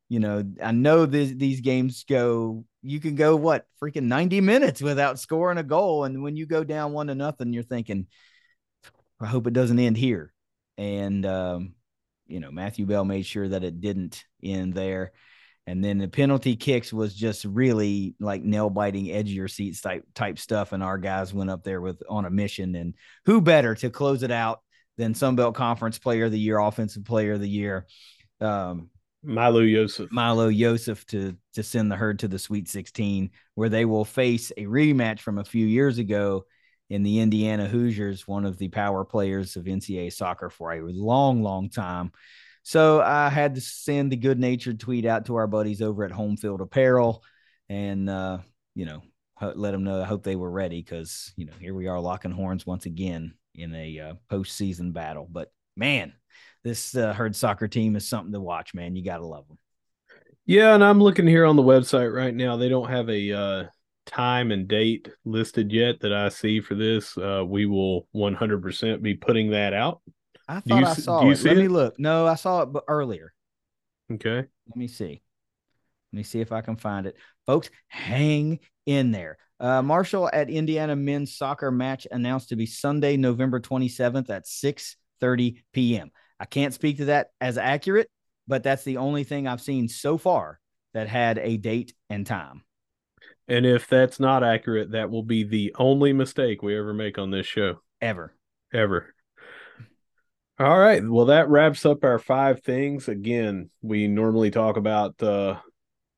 [0.08, 2.64] you know, I know this, these games go.
[2.82, 6.64] You can go what freaking 90 minutes without scoring a goal, and when you go
[6.64, 8.06] down one to nothing, you're thinking,
[9.20, 10.32] I hope it doesn't end here.
[10.78, 11.74] And um,
[12.32, 15.12] you know, Matthew Bell made sure that it didn't end there.
[15.66, 19.80] And then the penalty kicks was just really like nail biting, edge of your seats
[19.80, 20.72] type type stuff.
[20.72, 22.74] And our guys went up there with on a mission.
[22.74, 22.94] And
[23.26, 24.60] who better to close it out
[24.96, 27.86] than Sunbelt Conference Player of the Year, Offensive Player of the Year,
[28.40, 28.90] um,
[29.22, 30.10] Milo Yosef.
[30.10, 34.50] Milo Yosef to to send the herd to the Sweet 16, where they will face
[34.56, 36.44] a rematch from a few years ago
[36.92, 41.42] in the Indiana Hoosiers, one of the power players of NCAA soccer for a long,
[41.42, 42.12] long time.
[42.64, 46.10] So I had to send the good natured tweet out to our buddies over at
[46.10, 47.24] Home Field Apparel
[47.70, 48.40] and, uh,
[48.74, 49.02] you know,
[49.54, 52.30] let them know I hope they were ready because, you know, here we are locking
[52.30, 55.26] horns once again in a uh, postseason battle.
[55.30, 56.12] But man,
[56.62, 58.96] this uh, herd soccer team is something to watch, man.
[58.96, 59.58] You got to love them.
[60.44, 60.74] Yeah.
[60.74, 62.58] And I'm looking here on the website right now.
[62.58, 63.64] They don't have a, uh,
[64.06, 67.16] time and date listed yet that I see for this.
[67.16, 70.00] Uh, we will 100% be putting that out
[70.48, 71.44] I thought you, I saw it.
[71.44, 71.60] Let it?
[71.60, 71.98] me look.
[71.98, 73.32] No, I saw it earlier.
[74.12, 74.44] Okay.
[74.68, 75.22] Let me see.
[76.12, 77.16] Let me see if I can find it.
[77.46, 79.38] Folks, hang in there.
[79.58, 84.96] Uh, Marshall at Indiana men's soccer match announced to be Sunday, November 27th at 6
[85.20, 86.10] 30 p.m.
[86.40, 88.10] I can't speak to that as accurate,
[88.48, 90.58] but that's the only thing I've seen so far
[90.94, 92.64] that had a date and time.
[93.48, 97.30] And if that's not accurate, that will be the only mistake we ever make on
[97.30, 97.80] this show.
[98.00, 98.34] Ever.
[98.72, 99.14] Ever.
[100.58, 101.02] All right.
[101.04, 103.08] Well, that wraps up our five things.
[103.08, 105.58] Again, we normally talk about uh,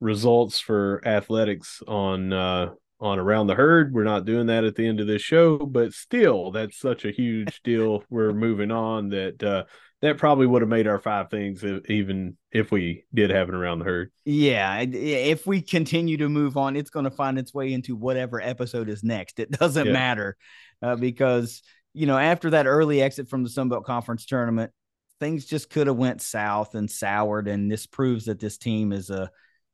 [0.00, 3.94] results for athletics on uh, on around the herd.
[3.94, 7.10] We're not doing that at the end of this show, but still, that's such a
[7.10, 8.04] huge deal.
[8.10, 9.64] We're moving on that uh,
[10.04, 13.78] that probably would have made our five things even if we did have it around
[13.78, 14.12] the herd.
[14.26, 18.38] Yeah, if we continue to move on, it's going to find its way into whatever
[18.38, 19.40] episode is next.
[19.40, 19.92] It doesn't yeah.
[19.92, 20.36] matter
[20.82, 21.62] uh, because
[21.94, 24.72] you know, after that early exit from the Sun Belt Conference tournament,
[25.20, 27.48] things just could have went south and soured.
[27.48, 29.30] And this proves that this team is a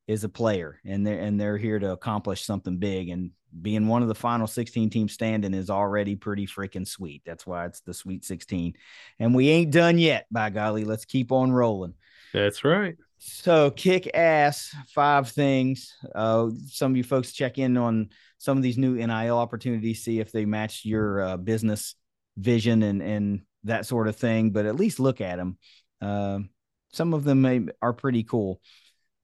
[0.06, 3.08] is a player and they're and they're here to accomplish something big.
[3.08, 7.22] And being one of the final 16 teams standing is already pretty freaking sweet.
[7.24, 8.74] That's why it's the sweet 16.
[9.18, 10.84] And we ain't done yet, by golly.
[10.84, 11.94] Let's keep on rolling.
[12.32, 12.96] That's right.
[13.18, 15.94] So kick ass five things.
[16.14, 20.20] Uh, some of you folks check in on some of these new NIL opportunities, see
[20.20, 21.94] if they match your uh, business
[22.38, 25.58] vision and and that sort of thing, but at least look at them.
[26.00, 26.38] Uh,
[26.92, 28.60] some of them may, are pretty cool.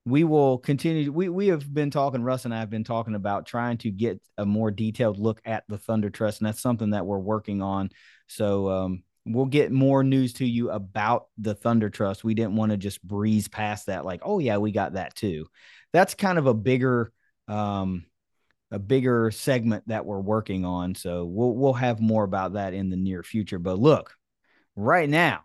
[0.06, 1.10] We will continue.
[1.10, 2.22] We we have been talking.
[2.22, 5.64] Russ and I have been talking about trying to get a more detailed look at
[5.68, 7.90] the Thunder Trust, and that's something that we're working on.
[8.28, 12.22] So um, we'll get more news to you about the Thunder Trust.
[12.22, 15.46] We didn't want to just breeze past that, like, oh yeah, we got that too.
[15.92, 17.12] That's kind of a bigger
[17.48, 18.06] um,
[18.70, 20.94] a bigger segment that we're working on.
[20.94, 23.58] So we'll we'll have more about that in the near future.
[23.58, 24.14] But look,
[24.76, 25.40] right now,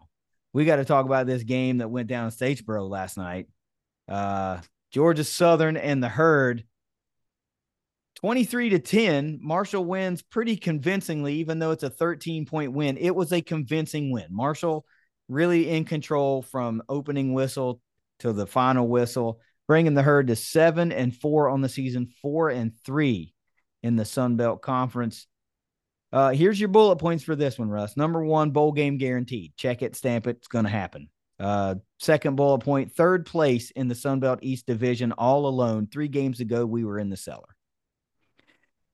[0.53, 3.47] we got to talk about this game that went down in Statesboro last night.
[4.11, 6.65] Uh, Georgia Southern and the Herd.
[8.15, 12.97] 23 to 10, Marshall wins pretty convincingly, even though it's a 13 point win.
[12.97, 14.27] It was a convincing win.
[14.29, 14.85] Marshall
[15.27, 17.81] really in control from opening whistle
[18.19, 19.39] to the final whistle
[19.71, 23.33] bringing the herd to seven and four on the season, four and three
[23.81, 25.27] in the Sun Belt Conference.
[26.11, 27.95] Uh, here's your bullet points for this one, Russ.
[27.95, 29.53] Number one, bowl game guaranteed.
[29.55, 30.37] Check it, stamp it.
[30.37, 31.07] It's going to happen.
[31.39, 35.87] Uh, second bullet point, third place in the Sun Belt East Division all alone.
[35.87, 37.55] Three games ago, we were in the cellar.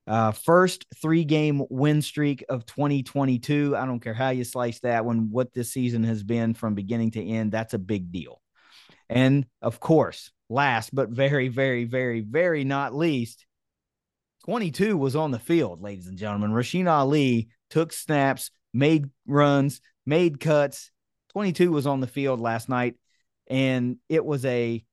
[0.05, 3.75] Uh, first three game win streak of 2022.
[3.75, 7.11] I don't care how you slice that one, what this season has been from beginning
[7.11, 7.51] to end.
[7.51, 8.41] That's a big deal.
[9.09, 13.45] And of course, last but very, very, very, very not least,
[14.45, 16.51] 22 was on the field, ladies and gentlemen.
[16.51, 20.91] Rasheen Ali took snaps, made runs, made cuts.
[21.29, 22.95] 22 was on the field last night,
[23.49, 24.83] and it was a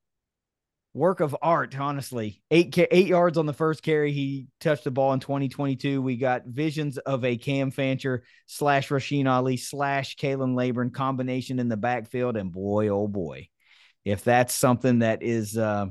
[0.95, 2.41] work of art, honestly.
[2.49, 4.13] Eight eight yards on the first carry.
[4.13, 6.01] He touched the ball in 2022.
[6.01, 11.67] We got visions of a Cam Fancher slash Rasheen Ali slash Khalan Laborn combination in
[11.69, 13.49] the backfield, and boy, oh boy,
[14.05, 15.87] if that's something that is uh,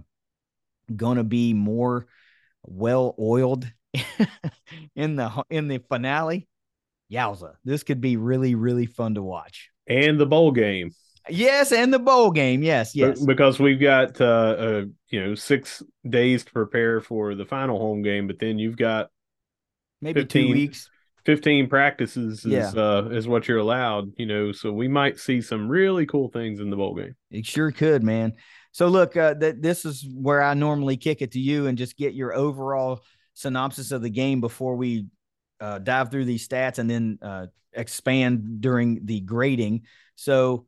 [0.95, 2.07] going to be more
[2.63, 3.71] well oiled
[4.97, 6.49] in the in the finale,
[7.13, 9.71] yowza, this could be really really fun to watch.
[9.87, 10.91] And the bowl game.
[11.29, 12.63] Yes, and the bowl game.
[12.63, 13.25] Yes, yes.
[13.25, 14.25] Because we've got uh,
[14.59, 18.77] uh, you know six days to prepare for the final home game, but then you've
[18.77, 19.11] got
[20.01, 20.91] maybe 15, two weeks
[21.25, 22.71] 15 practices is yeah.
[22.77, 24.53] uh, is what you're allowed, you know.
[24.53, 27.17] So we might see some really cool things in the bowl game.
[27.31, 28.35] It sure could, man.
[28.73, 31.97] So look, uh, that this is where I normally kick it to you and just
[31.97, 33.01] get your overall
[33.33, 35.07] synopsis of the game before we
[35.61, 39.83] uh, dive through these stats and then uh, expand during the grading.
[40.17, 40.67] So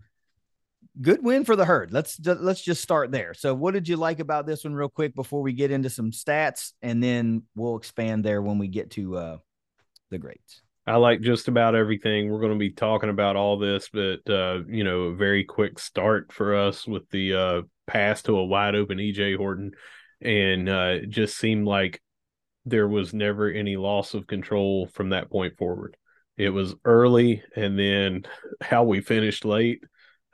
[1.01, 1.93] good win for the herd.
[1.93, 3.35] Let's let's just start there.
[3.35, 6.11] So what did you like about this one real quick before we get into some
[6.11, 9.39] stats and then we'll expand there when we get to uh
[10.11, 10.63] the grades.
[10.87, 12.31] I like just about everything.
[12.31, 15.79] We're going to be talking about all this, but uh, you know, a very quick
[15.79, 19.73] start for us with the uh, pass to a wide open EJ Horton,
[20.21, 22.01] and uh, it just seemed like
[22.67, 25.97] there was never any loss of control from that point forward.
[26.37, 28.27] It was early, and then
[28.61, 29.83] how we finished late.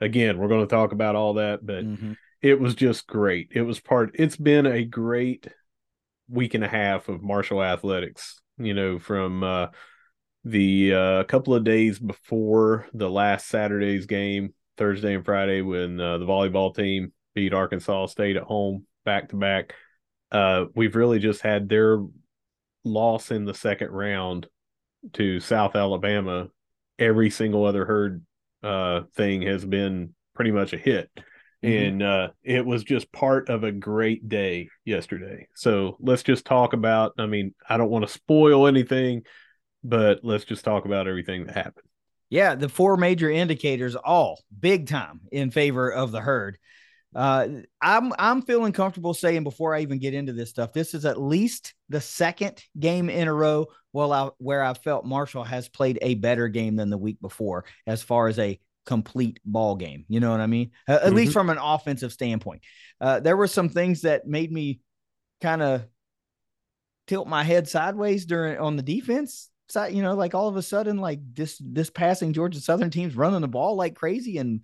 [0.01, 2.13] Again, we're going to talk about all that, but mm-hmm.
[2.41, 3.51] it was just great.
[3.51, 4.11] It was part.
[4.15, 5.47] It's been a great
[6.27, 9.67] week and a half of Marshall athletics you know, from uh,
[10.43, 16.17] the uh, couple of days before the last Saturday's game, Thursday and Friday, when uh,
[16.17, 19.75] the volleyball team beat Arkansas State at home back to back.
[20.31, 21.99] Uh, we've really just had their
[22.83, 24.47] loss in the second round
[25.13, 26.49] to South Alabama.
[26.99, 28.23] Every single other herd
[28.61, 31.09] uh, thing has been pretty much a hit.
[31.63, 31.85] Mm-hmm.
[31.85, 35.47] And uh, it was just part of a great day yesterday.
[35.55, 37.13] So let's just talk about.
[37.17, 39.23] I mean, I don't want to spoil anything,
[39.83, 41.87] but let's just talk about everything that happened.
[42.29, 46.57] Yeah, the four major indicators all big time in favor of the herd.
[47.15, 47.47] Uh,
[47.81, 51.21] I'm I'm feeling comfortable saying before I even get into this stuff, this is at
[51.21, 55.99] least the second game in a row well I, where I felt Marshall has played
[56.01, 60.05] a better game than the week before as far as a complete ball game.
[60.09, 60.71] You know what I mean?
[60.87, 61.15] Uh, at mm-hmm.
[61.15, 62.63] least from an offensive standpoint.
[62.99, 64.81] Uh, there were some things that made me
[65.41, 65.85] kind of
[67.07, 69.93] tilt my head sideways during on the defense side.
[69.93, 73.41] You know, like all of a sudden, like this this passing Georgia Southern team's running
[73.41, 74.61] the ball like crazy and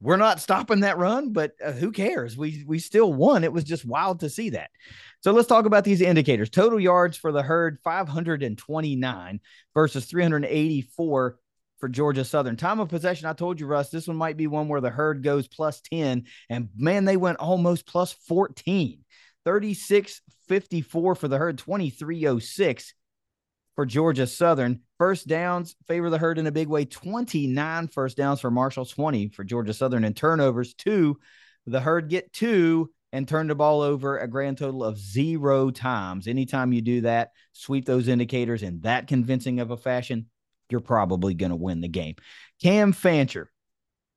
[0.00, 2.36] we're not stopping that run, but uh, who cares?
[2.36, 3.44] We we still won.
[3.44, 4.70] It was just wild to see that.
[5.20, 6.48] So let's talk about these indicators.
[6.48, 9.40] Total yards for the herd 529
[9.74, 11.38] versus 384
[11.78, 12.56] for Georgia Southern.
[12.56, 15.22] Time of possession, I told you, Russ, this one might be one where the herd
[15.22, 16.24] goes plus 10.
[16.48, 19.04] And man, they went almost plus 14.
[19.44, 22.94] 36 54 for the herd, 2306
[23.80, 24.80] for Georgia Southern.
[24.98, 29.30] First downs favor the herd in a big way 29 first downs for Marshall, 20
[29.30, 31.18] for Georgia Southern, and turnovers two.
[31.64, 36.28] The herd get two and turn the ball over a grand total of zero times.
[36.28, 40.26] Anytime you do that, sweep those indicators in that convincing of a fashion,
[40.68, 42.16] you're probably going to win the game.
[42.62, 43.50] Cam Fancher,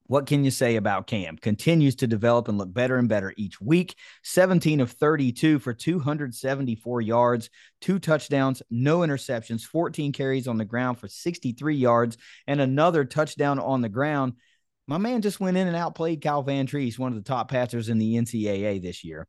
[0.08, 1.38] what can you say about Cam?
[1.38, 3.96] Continues to develop and look better and better each week.
[4.24, 11.00] 17 of 32 for 274 yards, two touchdowns, no interceptions, 14 carries on the ground
[11.00, 14.34] for 63 yards, and another touchdown on the ground.
[14.88, 18.00] My man just went in and outplayed Kyle Vantrease, one of the top passers in
[18.00, 19.28] the NCAA this year.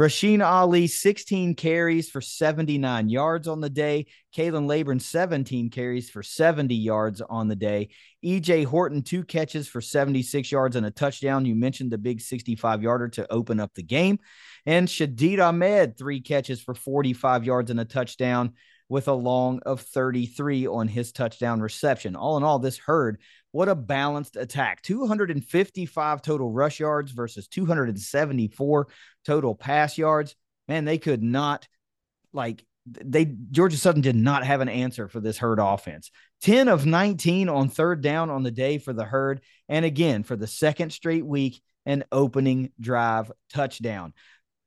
[0.00, 4.06] Rasheen Ali, 16 carries for 79 yards on the day.
[4.34, 7.90] Khalan Laborn, 17 carries for 70 yards on the day.
[8.24, 11.44] EJ Horton, two catches for 76 yards and a touchdown.
[11.44, 14.20] You mentioned the big 65 yarder to open up the game.
[14.64, 18.54] And Shadeed Ahmed, three catches for 45 yards and a touchdown
[18.90, 22.16] with a long of 33 on his touchdown reception.
[22.16, 23.18] All in all, this herd
[23.52, 24.82] what a balanced attack.
[24.82, 28.88] 255 total rush yards versus 274
[29.24, 30.36] total pass yards.
[30.68, 31.66] Man, they could not
[32.32, 36.10] like they Georgia Southern did not have an answer for this herd offense.
[36.42, 39.40] 10 of 19 on third down on the day for the herd.
[39.68, 44.12] And again, for the second straight week, an opening drive touchdown.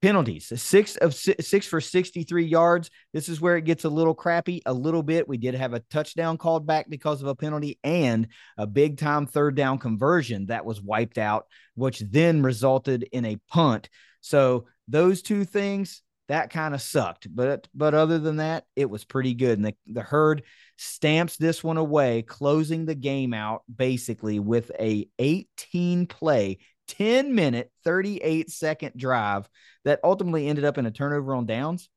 [0.04, 2.92] Penalties, six of six for 63 yards.
[3.14, 5.30] This is where it gets a little crappy, a little bit.
[5.30, 9.26] We did have a touchdown called back because of a penalty and a big time
[9.26, 13.88] third down conversion that was wiped out, which then resulted in a punt.
[14.20, 19.06] So those two things that kind of sucked, but but other than that, it was
[19.06, 19.58] pretty good.
[19.58, 20.44] And the, the herd
[20.78, 27.72] stamps this one away, closing the game out basically with a 18 play 10 minute,
[27.84, 29.48] 38 second drive
[29.86, 31.90] that ultimately ended up in a turnover on downs,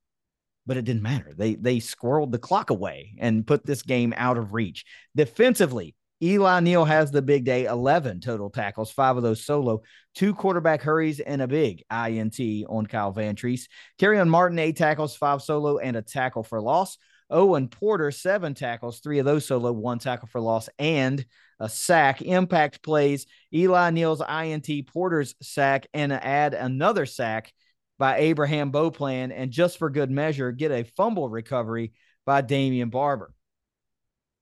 [0.67, 1.33] but it didn't matter.
[1.37, 4.85] They they squirreled the clock away and put this game out of reach.
[5.15, 9.83] Defensively, Eli Neal has the big day 11 total tackles, five of those solo,
[10.15, 13.69] two quarterback hurries, and a big INT on Kyle Vantrease.
[13.99, 16.97] Kerrion Martin, eight tackles, five solo, and a tackle for loss.
[17.29, 21.25] Owen Porter, seven tackles, three of those solo, one tackle for loss, and
[21.59, 22.23] a sack.
[22.23, 27.53] Impact plays Eli Neal's INT, Porter's sack, and add another sack
[27.99, 29.33] by Abraham Beauplan.
[29.35, 31.93] And just for good measure, get a fumble recovery
[32.25, 33.33] by Damian Barber.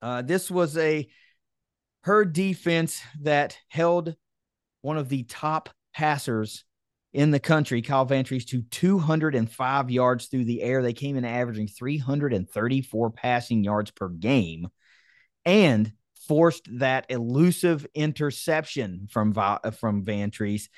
[0.02, 1.08] Uh, this was a
[2.02, 4.14] her defense that held
[4.82, 6.64] one of the top passers
[7.14, 10.82] in the country, Kyle Vantrease, to 205 yards through the air.
[10.82, 14.68] They came in averaging 334 passing yards per game
[15.46, 15.92] and
[16.26, 20.68] forced that elusive interception from, from Vantrease.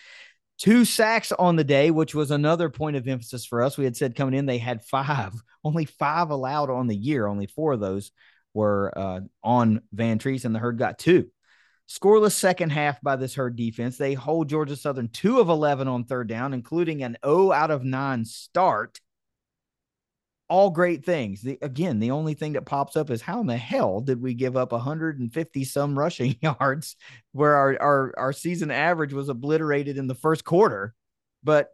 [0.59, 3.77] Two sacks on the day, which was another point of emphasis for us.
[3.77, 5.33] We had said coming in, they had five,
[5.65, 7.27] only five allowed on the year.
[7.27, 8.11] Only four of those
[8.55, 11.31] were uh, on Vantrease, and the herd got two.
[11.89, 13.97] Scoreless second half by this herd defense.
[13.97, 17.85] They hold Georgia Southern two of 11 on third down, including an O out of
[17.85, 18.99] nine start.
[20.49, 21.43] All great things.
[21.43, 24.35] The, again, the only thing that pops up is how in the hell did we
[24.35, 26.97] give up 150 some rushing yards
[27.33, 30.95] where our, our, our season average was obliterated in the first quarter?
[31.43, 31.71] But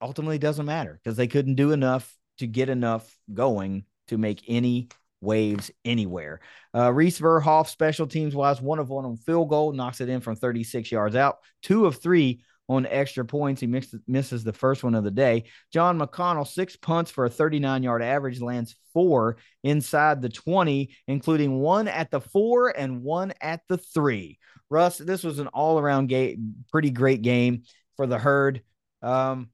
[0.00, 4.88] ultimately doesn't matter because they couldn't do enough to get enough going to make any
[5.20, 6.40] waves anywhere.
[6.74, 10.20] Uh, Rece Verhoff, special teams wise, one of one on field goal, knocks it in
[10.20, 13.60] from 36 yards out, two of three on extra points.
[13.60, 15.44] He mixed, misses the first one of the day.
[15.72, 21.58] John McConnell, six punts for a 39 yard average, lands four inside the 20, including
[21.58, 24.38] one at the four and one at the three.
[24.68, 27.62] Russ, this was an all around game, pretty great game
[27.96, 28.62] for the herd.
[29.02, 29.50] Um,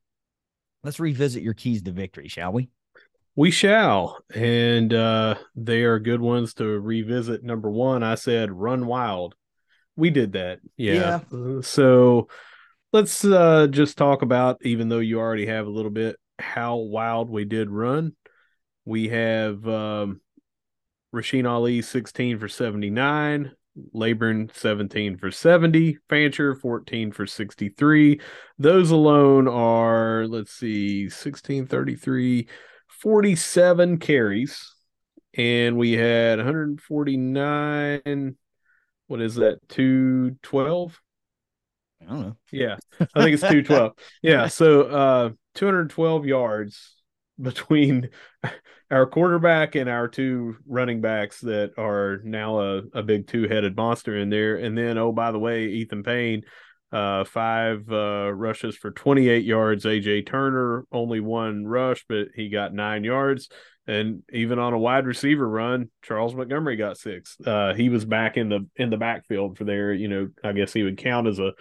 [0.83, 2.71] let's revisit your keys to victory, shall we?
[3.35, 4.19] We shall.
[4.35, 7.43] And uh, they are good ones to revisit.
[7.43, 9.35] Number one, I said run wild.
[9.97, 10.61] We did that.
[10.77, 11.21] Yeah.
[11.31, 11.61] yeah.
[11.63, 12.29] So
[12.93, 17.31] let's uh, just talk about, even though you already have a little bit, how wild
[17.31, 18.15] we did run.
[18.85, 20.21] We have um,
[21.15, 23.53] Rasheen Ali 16 for 79,
[23.93, 28.21] Laborn 17 for 70, Fancher 14 for 63.
[28.59, 32.49] Those alone are, let's see, 16, 33,
[32.89, 34.75] 47 carries.
[35.35, 38.37] And we had 149.
[39.07, 39.67] What is that?
[39.69, 41.01] 212?
[42.07, 42.37] I don't know.
[42.51, 43.93] Yeah, I think it's 212.
[44.23, 46.97] yeah, so uh 212 yards
[47.41, 48.11] between
[48.91, 54.17] our quarterback and our two running backs that are now a, a big two-headed monster
[54.17, 54.57] in there.
[54.57, 56.43] And then, oh, by the way, Ethan Payne,
[56.93, 59.85] uh, five uh, rushes for 28 yards.
[59.85, 63.49] AJ Turner only one rush, but he got nine yards.
[63.87, 67.37] And even on a wide receiver run, Charles Montgomery got six.
[67.45, 69.93] Uh, he was back in the in the backfield for there.
[69.93, 71.53] You know, I guess he would count as a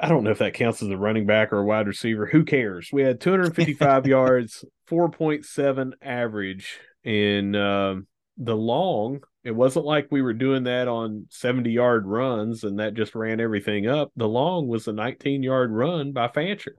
[0.00, 2.26] I don't know if that counts as a running back or a wide receiver.
[2.26, 2.90] Who cares?
[2.92, 8.06] We had 255 yards, 4.7 average in um,
[8.36, 9.20] the long.
[9.44, 13.40] It wasn't like we were doing that on 70 yard runs and that just ran
[13.40, 14.10] everything up.
[14.16, 16.76] The long was a 19 yard run by Fancher.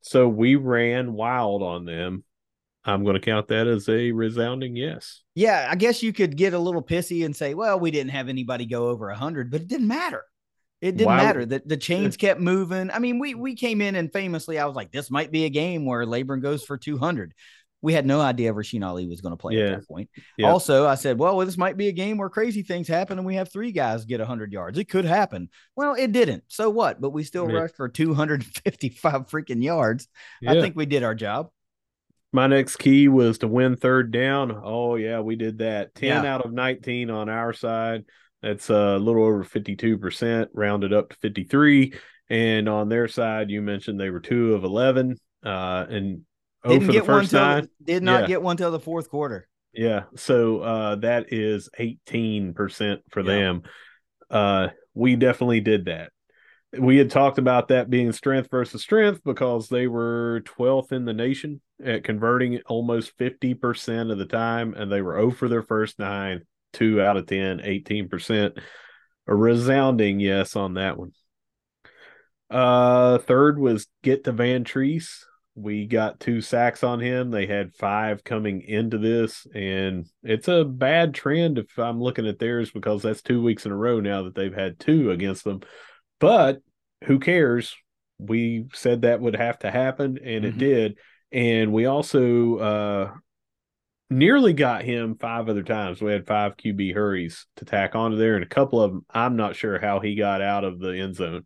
[0.00, 2.24] So we ran wild on them.
[2.84, 5.22] I'm going to count that as a resounding yes.
[5.34, 8.28] Yeah, I guess you could get a little pissy and say, well, we didn't have
[8.28, 10.24] anybody go over 100, but it didn't matter.
[10.80, 11.16] It didn't Why?
[11.16, 12.90] matter that the chains kept moving.
[12.90, 15.50] I mean, we we came in and famously, I was like, this might be a
[15.50, 17.34] game where Laborn goes for 200.
[17.80, 19.64] We had no idea Rasheen Ali was going to play yeah.
[19.64, 20.10] at that point.
[20.36, 20.50] Yeah.
[20.50, 23.36] Also, I said, well, this might be a game where crazy things happen and we
[23.36, 24.78] have three guys get 100 yards.
[24.78, 25.48] It could happen.
[25.76, 26.42] Well, it didn't.
[26.48, 27.00] So what?
[27.00, 27.58] But we still yeah.
[27.58, 30.08] rushed for 255 freaking yards.
[30.46, 31.50] I think we did our job.
[32.32, 34.60] My next key was to win third down.
[34.62, 35.94] Oh, yeah, we did that.
[35.94, 38.04] 10 out of 19 on our side.
[38.42, 41.94] That's a little over 52%, rounded up to 53.
[42.30, 45.16] And on their side, you mentioned they were two of 11.
[45.44, 46.22] Uh, and
[46.64, 47.68] oh, Didn't for the first nine.
[47.82, 48.26] Did not yeah.
[48.26, 49.48] get one till the fourth quarter.
[49.72, 50.04] Yeah.
[50.16, 53.26] So uh, that is 18% for yeah.
[53.26, 53.62] them.
[54.30, 56.12] Uh, we definitely did that.
[56.78, 61.14] We had talked about that being strength versus strength because they were 12th in the
[61.14, 65.98] nation at converting almost 50% of the time, and they were 0 for their first
[65.98, 66.42] nine
[66.72, 68.58] two out of 10, 18%.
[69.26, 71.12] A resounding yes on that one.
[72.50, 75.24] Uh, third was get to Vantrease.
[75.54, 77.30] We got two sacks on him.
[77.30, 82.38] They had five coming into this, and it's a bad trend if I'm looking at
[82.38, 85.60] theirs because that's two weeks in a row now that they've had two against them.
[86.20, 86.60] But
[87.04, 87.74] who cares?
[88.18, 90.56] We said that would have to happen, and mm-hmm.
[90.56, 90.98] it did.
[91.32, 93.12] And we also uh,
[94.10, 96.00] nearly got him five other times.
[96.00, 99.36] We had five QB hurries to tack onto there, and a couple of them, I'm
[99.36, 101.44] not sure how he got out of the end zone.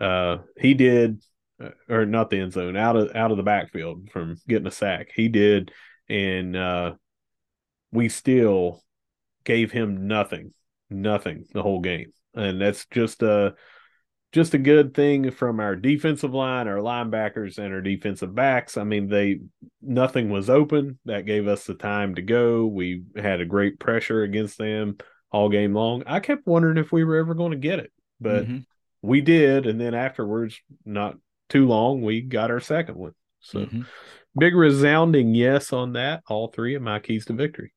[0.00, 1.22] Uh, he did,
[1.62, 4.72] uh, or not the end zone, out of out of the backfield from getting a
[4.72, 5.08] sack.
[5.14, 5.72] He did,
[6.08, 6.94] and uh,
[7.92, 8.82] we still
[9.44, 10.52] gave him nothing,
[10.88, 13.52] nothing the whole game, and that's just uh
[14.32, 18.76] just a good thing from our defensive line, our linebackers, and our defensive backs.
[18.76, 19.40] I mean, they
[19.80, 20.98] nothing was open.
[21.06, 22.66] That gave us the time to go.
[22.66, 24.98] We had a great pressure against them
[25.30, 26.02] all game long.
[26.06, 28.58] I kept wondering if we were ever going to get it, but mm-hmm.
[29.02, 29.66] we did.
[29.66, 31.16] And then afterwards, not
[31.48, 33.12] too long, we got our second one.
[33.40, 33.82] So mm-hmm.
[34.38, 36.22] big resounding yes on that.
[36.28, 37.72] All three of my keys to victory.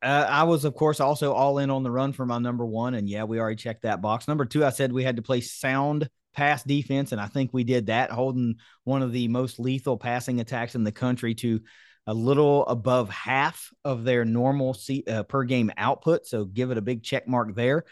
[0.00, 2.94] Uh, I was, of course, also all in on the run for my number one.
[2.94, 4.28] And yeah, we already checked that box.
[4.28, 7.10] Number two, I said we had to play sound pass defense.
[7.10, 10.84] And I think we did that, holding one of the most lethal passing attacks in
[10.84, 11.60] the country to
[12.06, 14.76] a little above half of their normal
[15.08, 16.26] uh, per game output.
[16.26, 17.84] So give it a big check mark there.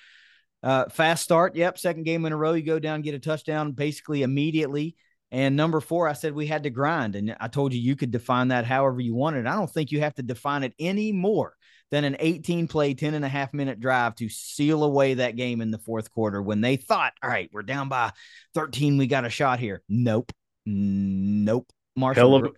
[0.62, 1.56] Uh, fast start.
[1.56, 1.76] Yep.
[1.76, 2.52] Second game in a row.
[2.52, 4.96] You go down, get a touchdown basically immediately.
[5.32, 7.16] And number four, I said we had to grind.
[7.16, 9.46] And I told you you could define that however you wanted.
[9.46, 11.56] I don't think you have to define it anymore
[11.90, 15.60] than an 18 play, 10 and a half minute drive to seal away that game
[15.60, 18.12] in the fourth quarter when they thought, all right, we're down by
[18.54, 18.98] 13.
[18.98, 19.82] We got a shot here.
[19.88, 20.32] Nope.
[20.64, 21.70] Nope.
[21.94, 22.56] Marshall, of,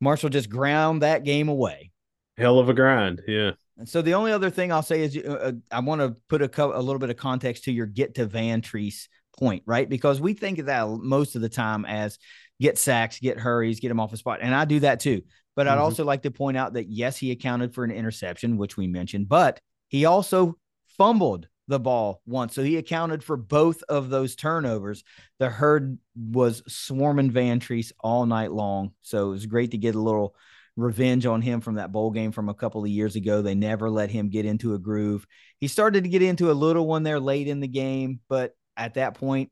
[0.00, 1.92] Marshall just ground that game away.
[2.36, 3.22] Hell of a grind.
[3.26, 3.52] Yeah.
[3.78, 6.42] And so the only other thing I'll say is uh, uh I want to put
[6.42, 9.08] a, co- a little bit of context to your get to Vantrease
[9.38, 9.88] point, right?
[9.88, 12.18] Because we think of that most of the time as
[12.60, 14.40] get sacks, get hurries, get him off the spot.
[14.42, 15.22] And I do that too.
[15.56, 15.78] But mm-hmm.
[15.78, 18.86] I'd also like to point out that yes, he accounted for an interception, which we
[18.86, 22.54] mentioned, but he also fumbled the ball once.
[22.54, 25.02] So he accounted for both of those turnovers.
[25.38, 28.92] The herd was swarming Vantrease all night long.
[29.02, 30.36] So it was great to get a little
[30.76, 33.42] revenge on him from that bowl game from a couple of years ago.
[33.42, 35.26] They never let him get into a groove.
[35.58, 38.94] He started to get into a little one there late in the game, but at
[38.94, 39.50] that point,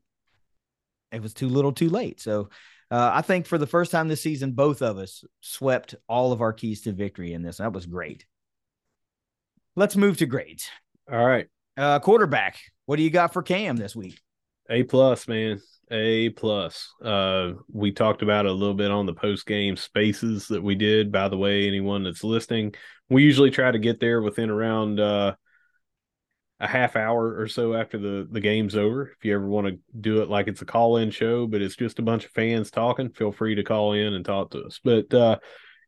[1.11, 2.21] it was too little, too late.
[2.21, 2.49] So
[2.95, 6.39] uh, I think for the first time this season, both of us swept all of
[6.39, 7.57] our keys to victory in this.
[7.57, 8.25] That was great.
[9.75, 10.69] Let's move to grades.
[11.11, 11.47] All right.
[11.75, 14.21] Uh, quarterback, what do you got for Cam this week?
[14.69, 15.59] A plus, man.
[15.91, 16.93] A plus.
[17.03, 21.11] Uh, we talked about a little bit on the post game spaces that we did.
[21.11, 22.75] By the way, anyone that's listening,
[23.09, 25.35] we usually try to get there within around uh,
[26.59, 29.07] a half hour or so after the the game's over.
[29.07, 31.75] If you ever want to do it like it's a call in show, but it's
[31.75, 34.79] just a bunch of fans talking, feel free to call in and talk to us.
[34.83, 35.37] But uh,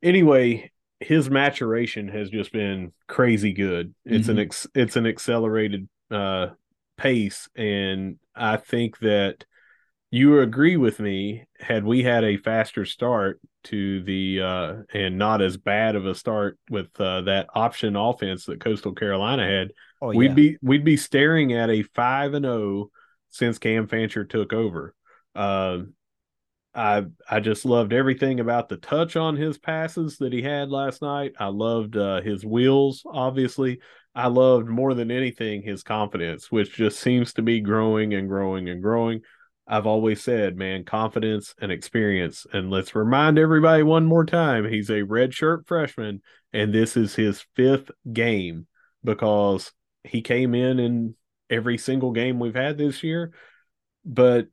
[0.04, 3.94] anyway, his maturation has just been crazy good.
[4.06, 4.32] It's mm-hmm.
[4.32, 6.48] an ex, it's an accelerated uh,
[6.98, 9.46] pace, and I think that
[10.10, 11.46] you agree with me.
[11.60, 16.16] Had we had a faster start to the uh, and not as bad of a
[16.16, 20.18] start with uh, that option offense that Coastal Carolina had, oh, yeah.
[20.18, 22.92] we'd be we'd be staring at a five and zero oh
[23.30, 24.94] since Cam Fancher took over.
[25.36, 25.80] Uh,
[26.74, 31.02] I I just loved everything about the touch on his passes that he had last
[31.02, 31.34] night.
[31.40, 33.80] I loved uh, his wheels, obviously.
[34.16, 38.70] I loved more than anything his confidence, which just seems to be growing and growing
[38.70, 39.22] and growing.
[39.68, 42.48] I've always said, man, confidence and experience.
[42.54, 46.22] And let's remind everybody one more time he's a redshirt freshman,
[46.54, 48.68] and this is his fifth game
[49.04, 49.72] because
[50.04, 51.16] he came in in
[51.50, 53.34] every single game we've had this year,
[54.06, 54.48] but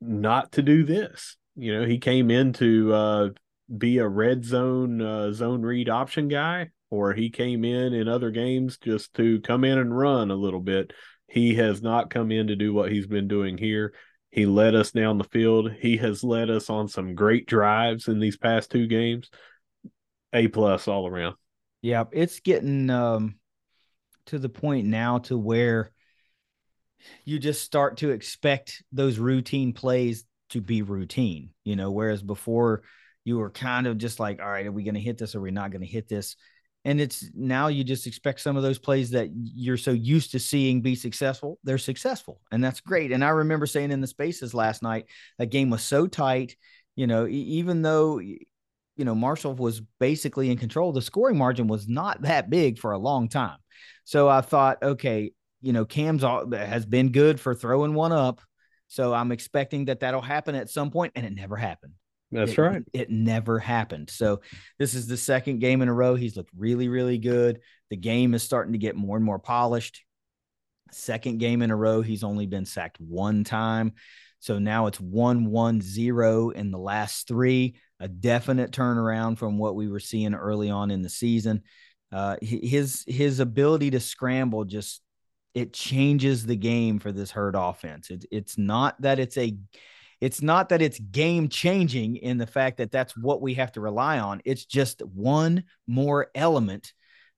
[0.00, 1.36] not to do this.
[1.56, 3.28] You know, he came in to uh,
[3.76, 8.30] be a red zone, uh, zone read option guy, or he came in in other
[8.30, 10.92] games just to come in and run a little bit.
[11.26, 13.92] He has not come in to do what he's been doing here.
[14.30, 15.72] He led us down the field.
[15.72, 19.30] He has led us on some great drives in these past two games.
[20.32, 21.36] A plus all around.
[21.80, 23.36] Yeah, it's getting um,
[24.26, 25.92] to the point now to where
[27.24, 32.82] you just start to expect those routine plays to be routine, you know, whereas before
[33.24, 35.38] you were kind of just like, all right, are we going to hit this or
[35.38, 36.36] are we not going to hit this?
[36.88, 40.38] And it's now you just expect some of those plays that you're so used to
[40.38, 44.54] seeing be successful they're successful and that's great and i remember saying in the spaces
[44.54, 45.04] last night
[45.38, 46.56] that game was so tight
[46.96, 48.38] you know even though you
[48.96, 52.98] know marshall was basically in control the scoring margin was not that big for a
[52.98, 53.58] long time.
[54.04, 58.12] So i thought okay you know cam's all, uh, has been good for throwing one
[58.12, 58.40] up
[58.86, 61.92] so i'm expecting that that'll happen at some point and it never happened
[62.30, 62.82] that's it, right.
[62.92, 64.10] It never happened.
[64.10, 64.40] So
[64.78, 66.14] this is the second game in a row.
[66.14, 67.60] He's looked really, really good.
[67.90, 70.04] The game is starting to get more and more polished.
[70.90, 73.92] Second game in a row, he's only been sacked one time.
[74.40, 79.74] So now it's 1 1 0 in the last three, a definite turnaround from what
[79.74, 81.62] we were seeing early on in the season.
[82.10, 85.02] Uh, his his ability to scramble just
[85.54, 88.10] it changes the game for this herd offense.
[88.10, 89.56] It, it's not that it's a
[90.20, 93.80] it's not that it's game changing in the fact that that's what we have to
[93.80, 94.40] rely on.
[94.44, 96.92] It's just one more element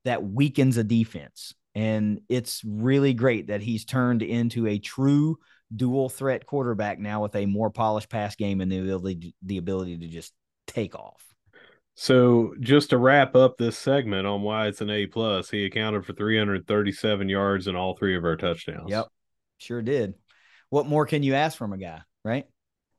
[0.04, 1.54] that weakens a defense.
[1.74, 5.38] And it's really great that he's turned into a true
[5.74, 9.98] dual threat quarterback now with a more polished pass game and the ability the ability
[9.98, 10.32] to just
[10.66, 11.22] take off.
[11.94, 16.06] So just to wrap up this segment on why it's an A plus, he accounted
[16.06, 18.90] for 337 yards in all three of our touchdowns.
[18.90, 19.06] Yep.
[19.58, 20.14] Sure did.
[20.70, 22.46] What more can you ask from a guy, right?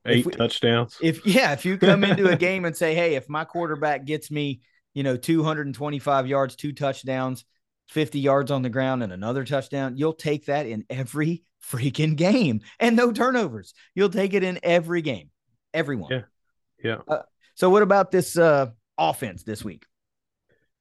[0.05, 0.97] Eight we, touchdowns.
[1.01, 4.31] If yeah, if you come into a game and say, "Hey, if my quarterback gets
[4.31, 4.61] me,
[4.93, 7.45] you know, 225 yards, two touchdowns,
[7.89, 12.61] 50 yards on the ground and another touchdown, you'll take that in every freaking game
[12.79, 13.73] and no turnovers.
[13.95, 15.29] You'll take it in every game.
[15.73, 16.11] Everyone.
[16.11, 16.21] Yeah.
[16.83, 16.97] Yeah.
[17.07, 17.21] Uh,
[17.53, 19.85] so what about this uh offense this week?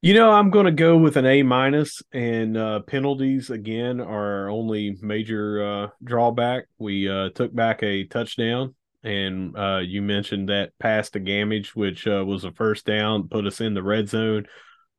[0.03, 4.45] You know, I'm going to go with an A minus, and uh, penalties again are
[4.45, 6.69] our only major uh, drawback.
[6.79, 12.07] We uh, took back a touchdown and uh, you mentioned that pass to Gammage, which
[12.07, 14.47] uh, was a first down, put us in the red zone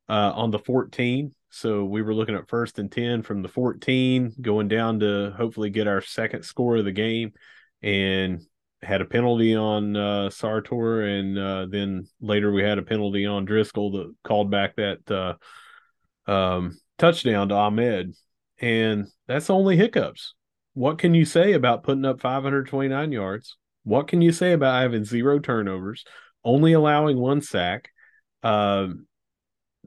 [0.08, 1.34] uh, on the 14.
[1.50, 5.70] So we were looking at first and 10 from the 14, going down to hopefully
[5.70, 7.32] get our second score of the game,
[7.82, 8.40] and
[8.82, 13.46] had a penalty on uh, Sartor, and uh, then later we had a penalty on
[13.46, 18.14] Driskell that called back that uh, um, touchdown to Ahmed,
[18.60, 20.34] and that's only hiccups.
[20.74, 23.56] What can you say about putting up 529 yards?
[23.84, 26.04] What can you say about having zero turnovers,
[26.44, 27.90] only allowing one sack,
[28.42, 28.88] uh,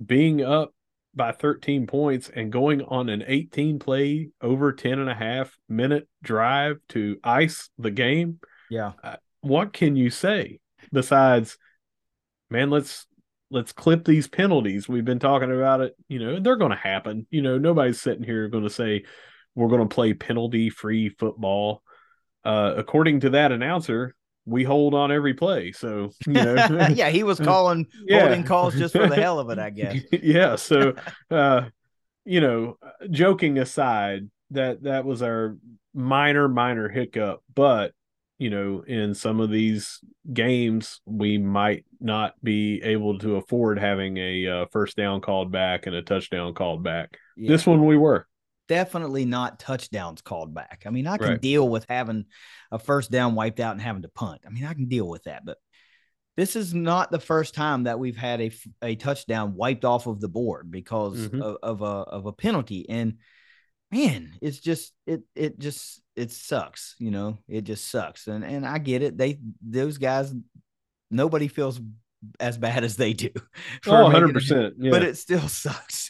[0.04, 0.74] being up
[1.14, 6.08] by 13 points and going on an 18 play over 10 and a half minute
[6.22, 8.40] drive to ice the game?
[8.70, 8.94] Yeah.
[9.02, 10.60] Uh, what can you say
[10.92, 11.58] besides,
[12.50, 13.06] man, let's
[13.52, 14.90] let's clip these penalties.
[14.90, 15.96] We've been talking about it.
[16.08, 17.28] You know, they're going to happen.
[17.30, 19.04] You know, nobody's sitting here going to say
[19.54, 21.84] we're going to play penalty free football.
[22.46, 24.16] Uh, according to that announcer,
[24.46, 25.72] we hold on every play.
[25.72, 26.54] So, you know,
[26.94, 28.22] yeah, he was calling yeah.
[28.22, 30.02] holding calls just for the hell of it, I guess.
[30.12, 30.56] yeah.
[30.56, 30.94] So,
[31.32, 31.70] uh,
[32.24, 32.78] you know,
[33.10, 35.58] joking aside, that that was our
[35.94, 37.42] minor, minor hiccup.
[37.54, 37.94] But,
[38.38, 40.00] you know, in some of these
[40.32, 45.88] games, we might not be able to afford having a uh, first down called back
[45.88, 47.18] and a touchdown called back.
[47.36, 47.50] Yeah.
[47.50, 48.28] This one we were
[48.68, 50.84] definitely not touchdowns called back.
[50.86, 51.42] I mean, I can right.
[51.42, 52.26] deal with having
[52.72, 54.42] a first down wiped out and having to punt.
[54.46, 55.58] I mean, I can deal with that, but
[56.38, 58.52] this is not the first time that we've had a,
[58.82, 61.42] a touchdown wiped off of the board because mm-hmm.
[61.42, 62.90] of, of a of a penalty.
[62.90, 63.20] And
[63.92, 67.38] man, it's just it it just it sucks, you know.
[67.48, 68.28] It just sucks.
[68.28, 69.18] And and I get it.
[69.18, 70.34] They those guys
[71.10, 71.80] nobody feels
[72.40, 73.30] as bad as they do.
[73.88, 74.74] Oh, 100%.
[74.78, 74.92] Yeah.
[74.92, 76.10] But it still sucks.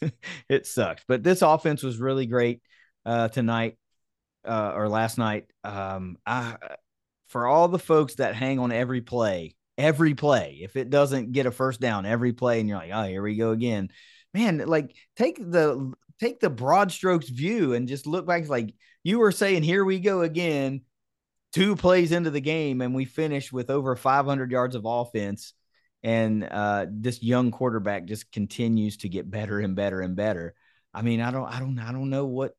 [0.49, 1.03] it sucks.
[1.07, 2.61] But this offense was really great
[3.05, 3.77] uh, tonight
[4.45, 5.45] uh, or last night.
[5.63, 6.55] Um, I,
[7.27, 11.45] for all the folks that hang on every play, every play, if it doesn't get
[11.45, 13.89] a first down every play, and you're like, oh, here we go again,
[14.33, 19.19] man, like take the take the broad strokes view and just look back like you
[19.19, 20.81] were saying, here we go again.
[21.51, 25.53] Two plays into the game, and we finish with over 500 yards of offense
[26.03, 30.53] and uh, this young quarterback just continues to get better and better and better.
[30.93, 32.53] I mean, I don't, I don't, I don't know what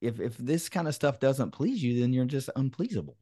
[0.00, 3.16] if if this kind of stuff doesn't please you, then you're just unpleasable.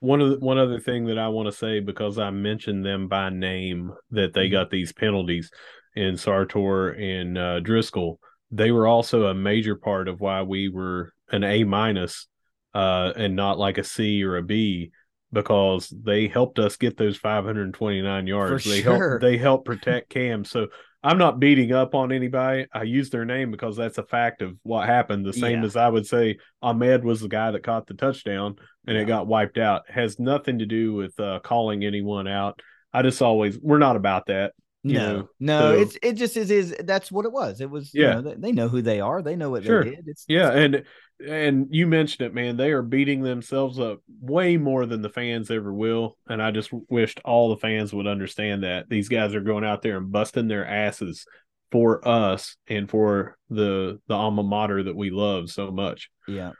[0.00, 3.08] One of the, one other thing that I want to say because I mentioned them
[3.08, 4.52] by name that they mm-hmm.
[4.52, 5.50] got these penalties
[5.94, 8.16] in Sartor and uh, Driskell.
[8.50, 12.26] They were also a major part of why we were an A minus
[12.74, 14.92] uh, and not like a C or a B
[15.32, 18.62] because they helped us get those 529 yards.
[18.62, 19.10] For they sure.
[19.10, 20.44] helped they helped protect Cam.
[20.44, 20.68] So
[21.02, 22.66] I'm not beating up on anybody.
[22.72, 25.24] I use their name because that's a fact of what happened.
[25.24, 25.66] The same yeah.
[25.66, 28.56] as I would say Ahmed was the guy that caught the touchdown
[28.86, 29.02] and yeah.
[29.02, 29.82] it got wiped out.
[29.88, 32.60] It has nothing to do with uh, calling anyone out.
[32.92, 34.52] I just always we're not about that.
[34.82, 35.80] No, know, no, so.
[35.80, 37.60] it's it just is is that's what it was.
[37.60, 38.16] It was yeah.
[38.16, 39.20] You know, they know who they are.
[39.20, 39.84] They know what sure.
[39.84, 40.04] they did.
[40.06, 40.86] It's yeah, it's,
[41.20, 42.56] and and you mentioned it, man.
[42.56, 46.16] They are beating themselves up way more than the fans ever will.
[46.28, 49.82] And I just wished all the fans would understand that these guys are going out
[49.82, 51.26] there and busting their asses
[51.70, 56.10] for us and for the the alma mater that we love so much.
[56.26, 56.52] Yeah.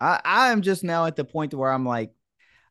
[0.00, 2.10] I, I am just now at the point where I'm like,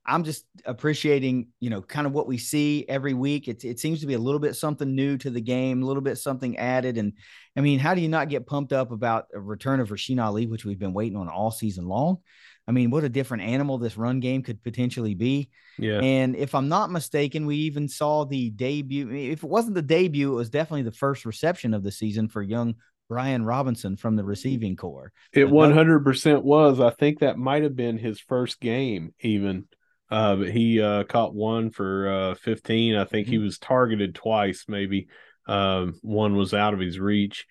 [0.07, 3.47] I'm just appreciating, you know, kind of what we see every week.
[3.47, 6.01] It, it seems to be a little bit something new to the game, a little
[6.01, 6.97] bit something added.
[6.97, 7.13] And
[7.57, 10.47] I mean, how do you not get pumped up about a return of Rasheen Ali,
[10.47, 12.19] which we've been waiting on all season long?
[12.67, 15.49] I mean, what a different animal this run game could potentially be.
[15.77, 15.99] Yeah.
[15.99, 19.09] And if I'm not mistaken, we even saw the debut.
[19.09, 22.41] If it wasn't the debut, it was definitely the first reception of the season for
[22.41, 22.75] young
[23.09, 25.13] Brian Robinson from the receiving corps.
[25.31, 26.79] It 100% was.
[26.79, 29.67] I think that might have been his first game, even.
[30.09, 32.95] Uh, but he uh, caught one for uh, 15.
[32.95, 33.31] I think mm-hmm.
[33.31, 35.07] he was targeted twice, maybe.
[35.47, 37.45] Um, one was out of his reach.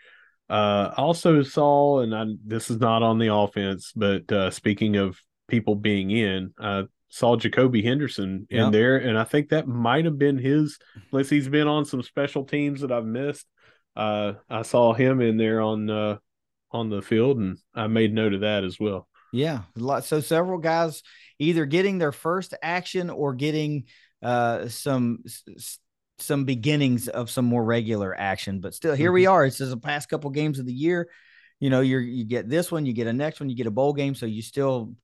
[0.49, 5.19] Uh, also saw, and I, this is not on the offense, but uh, speaking of
[5.49, 10.19] people being in, I saw Jacoby Henderson in there, and I think that might have
[10.19, 10.79] been his.
[11.11, 13.47] Unless he's been on some special teams that I've missed,
[13.97, 16.19] uh, I saw him in there on uh,
[16.71, 19.09] on the field, and I made note of that as well.
[19.33, 19.63] Yeah,
[20.03, 21.03] so several guys
[21.39, 23.85] either getting their first action or getting
[24.23, 25.25] uh, some
[26.19, 28.61] some beginnings of some more regular action.
[28.61, 29.15] But still, here mm-hmm.
[29.15, 29.47] we are.
[29.47, 31.09] It's just the past couple games of the year.
[31.61, 33.71] You know, you you get this one, you get a next one, you get a
[33.71, 34.95] bowl game, so you still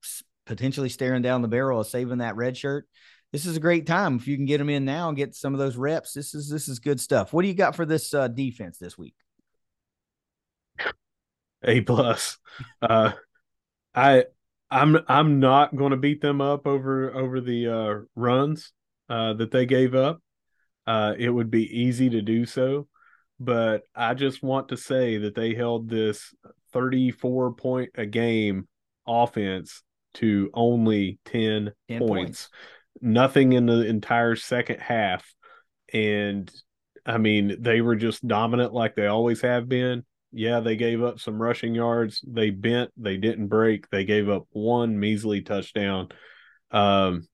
[0.47, 2.87] potentially staring down the barrel of saving that red shirt.
[3.33, 5.55] This is a great time if you can get them in now and get some
[5.55, 6.13] of those reps.
[6.13, 7.33] This is this is good stuff.
[7.33, 9.15] What do you got for this uh, defense this week?
[11.63, 12.39] A plus.
[12.83, 13.13] Uh,
[13.95, 14.25] I
[14.73, 18.73] I'm I'm not going to beat them up over over the uh, runs
[19.09, 20.23] uh, that they gave up.
[20.87, 22.89] Uh, it would be easy to do so,
[23.39, 26.35] but I just want to say that they held this
[26.73, 28.67] 34 point a game
[29.07, 29.83] offense
[30.15, 32.09] to only 10, 10 points.
[32.09, 32.49] points.
[33.03, 35.35] Nothing in the entire second half.
[35.93, 36.51] And
[37.05, 41.21] I mean, they were just dominant like they always have been yeah, they gave up
[41.21, 42.25] some rushing yards.
[42.27, 43.89] They bent, they didn't break.
[43.91, 46.09] They gave up one measly touchdown.
[46.71, 47.29] Um,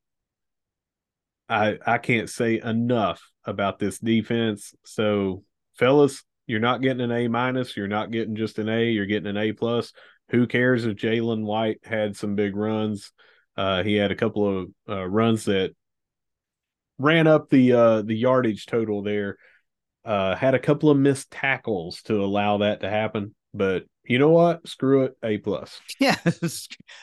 [1.49, 4.74] I I can't say enough about this defense.
[4.84, 5.44] So,
[5.78, 7.76] fellas, you're not getting an A minus.
[7.76, 8.90] You're not getting just an A.
[8.90, 9.92] You're getting an A plus.
[10.30, 13.12] Who cares if Jalen White had some big runs?
[13.57, 15.74] Uh, he had a couple of uh, runs that
[16.99, 19.38] ran up the uh, the yardage total there
[20.05, 24.30] uh, had a couple of missed tackles to allow that to happen, but you know
[24.30, 24.66] what?
[24.66, 25.16] Screw it.
[25.22, 25.80] A plus.
[26.01, 26.16] Yeah.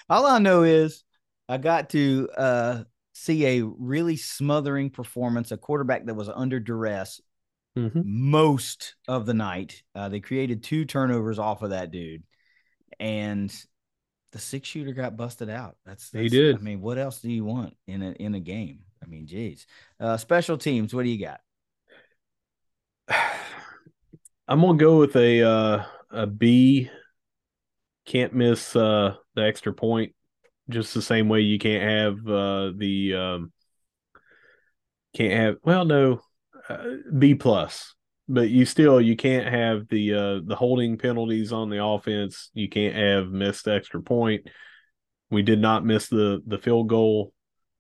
[0.10, 1.04] All I know is
[1.48, 2.84] I got to uh,
[3.14, 7.22] see a really smothering performance, a quarterback that was under duress
[7.78, 8.02] mm-hmm.
[8.04, 9.84] most of the night.
[9.94, 12.24] Uh, they created two turnovers off of that dude,
[13.00, 13.54] and
[14.32, 15.76] the six shooter got busted out.
[15.86, 16.58] That's, that's he did.
[16.58, 18.80] I mean, what else do you want in a in a game?
[19.04, 19.68] I mean, geez.
[20.00, 20.94] Uh, special teams.
[20.94, 21.40] What do you got?
[24.48, 26.90] I'm gonna go with a uh, a B.
[28.06, 30.14] Can't miss uh, the extra point.
[30.70, 33.54] Just the same way you can't have uh, the um,
[35.16, 35.56] can't have.
[35.64, 36.22] Well, no,
[36.70, 36.84] uh,
[37.18, 37.94] B plus.
[38.28, 42.52] But you still you can't have the uh, the holding penalties on the offense.
[42.54, 44.48] You can't have missed extra point.
[45.32, 47.34] We did not miss the the field goal.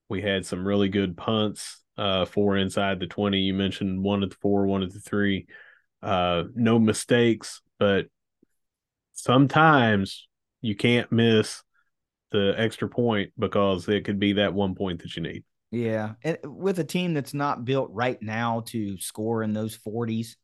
[0.09, 1.81] We had some really good punts.
[1.97, 3.39] Uh, four inside the twenty.
[3.39, 5.47] You mentioned one at the four, one at the three
[6.01, 8.07] uh, no mistakes, but
[9.13, 10.27] sometimes
[10.61, 11.63] you can't miss
[12.31, 15.43] the extra point because it could be that one point that you need.
[15.71, 16.13] Yeah.
[16.23, 20.35] And with a team that's not built right now to score in those 40s,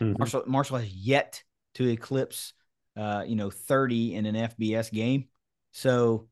[0.00, 0.14] mm-hmm.
[0.18, 1.42] Marshall Marshall has yet
[1.74, 2.54] to eclipse
[2.98, 5.28] uh, you know, 30 in an FBS game.
[5.70, 6.28] So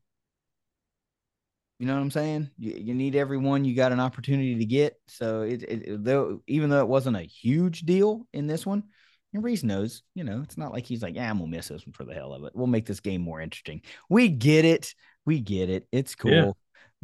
[1.79, 2.49] you know what I'm saying?
[2.57, 4.99] You, you need everyone you got an opportunity to get.
[5.07, 8.83] So it, it, though even though it wasn't a huge deal in this one,
[9.33, 11.93] and Rece knows, you know, it's not like he's like, yeah, we'll miss this one
[11.93, 12.53] for the hell of it.
[12.55, 13.81] We'll make this game more interesting.
[14.09, 14.95] We get it.
[15.25, 15.87] We get it.
[15.91, 16.31] It's cool.
[16.31, 16.51] Yeah.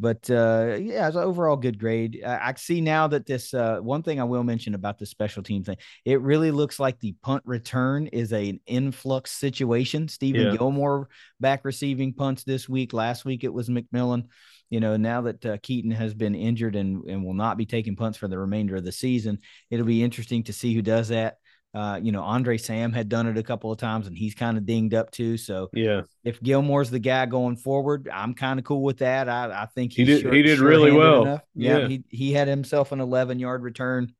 [0.00, 2.22] But uh, yeah, it's an overall good grade.
[2.26, 5.42] I, I see now that this uh, one thing I will mention about the special
[5.42, 10.08] team thing, it really looks like the punt return is a, an influx situation.
[10.08, 10.56] Stephen yeah.
[10.56, 11.08] Gilmore
[11.38, 12.92] back receiving punts this week.
[12.92, 14.24] Last week it was McMillan
[14.70, 17.96] you know, now that uh, Keaton has been injured and, and will not be taking
[17.96, 19.38] punts for the remainder of the season,
[19.70, 21.36] it'll be interesting to see who does that.
[21.74, 24.56] Uh, you know, Andre Sam had done it a couple of times and he's kind
[24.56, 25.36] of dinged up too.
[25.36, 29.28] So yeah, if Gilmore's the guy going forward, I'm kind of cool with that.
[29.28, 31.24] I, I think he did sure, he did sure really well.
[31.24, 34.12] Yeah, yeah, he he had himself an 11 yard return.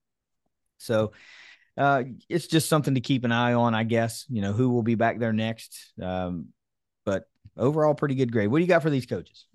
[0.78, 1.12] So
[1.76, 4.26] uh, it's just something to keep an eye on, I guess.
[4.28, 5.92] You know, who will be back there next.
[6.03, 6.49] Um,
[7.05, 7.24] but
[7.57, 8.49] overall, pretty good grade.
[8.49, 9.47] What do you got for these coaches?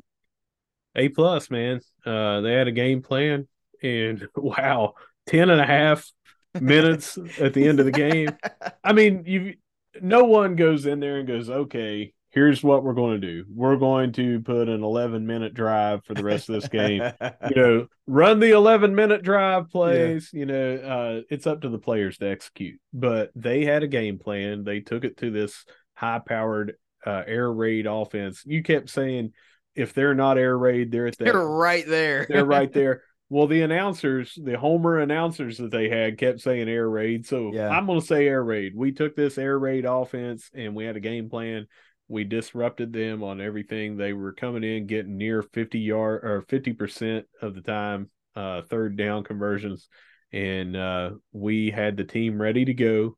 [1.00, 1.80] A plus, man.
[2.06, 3.48] Uh, they had a game plan,
[3.82, 4.96] and wow,
[5.28, 6.12] 10 and a half
[6.60, 8.30] minutes at the end of the game.
[8.84, 9.54] I mean, you
[10.02, 13.46] no one goes in there and goes, okay, here's what we're going to do.
[13.54, 17.02] We're going to put an 11 minute drive for the rest of this game.
[17.50, 20.30] you know, run the 11 minute drive plays.
[20.34, 20.40] Yeah.
[20.40, 22.80] You know, uh, it's up to the players to execute.
[22.94, 24.64] But they had a game plan.
[24.64, 26.76] They took it to this high powered
[27.06, 28.44] uh, air raid offense.
[28.46, 29.34] You kept saying
[29.80, 32.26] if they're not air raid, they're at that, they're right there.
[32.28, 33.04] they're right there.
[33.30, 37.28] Well, the announcers, the Homer announcers that they had kept saying air raid.
[37.28, 37.70] So yeah.
[37.70, 38.74] I'm going to say air raid.
[38.76, 41.68] We took this air raid offense and we had a game plan.
[42.08, 43.96] We disrupted them on everything.
[43.96, 48.98] They were coming in, getting near 50 yard or 50% of the time, uh, third
[48.98, 49.88] down conversions.
[50.34, 53.16] And uh, we had the team ready to go.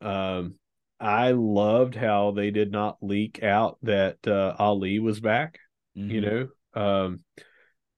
[0.00, 0.54] Um,
[1.00, 5.58] I loved how they did not leak out that uh, Ali was back.
[5.96, 6.10] Mm-hmm.
[6.10, 7.20] You know, um,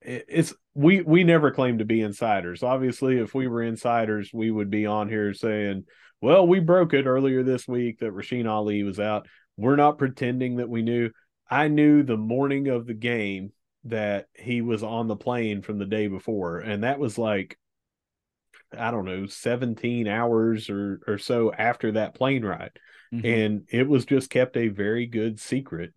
[0.00, 2.62] it, it's we we never claim to be insiders.
[2.62, 5.84] Obviously, if we were insiders, we would be on here saying,
[6.20, 9.26] "Well, we broke it earlier this week that Rasheen Ali was out."
[9.56, 11.10] We're not pretending that we knew.
[11.48, 13.52] I knew the morning of the game
[13.84, 17.58] that he was on the plane from the day before, and that was like
[18.76, 22.78] I don't know, 17 hours or or so after that plane ride.
[23.12, 23.26] Mm-hmm.
[23.26, 25.92] And it was just kept a very good secret.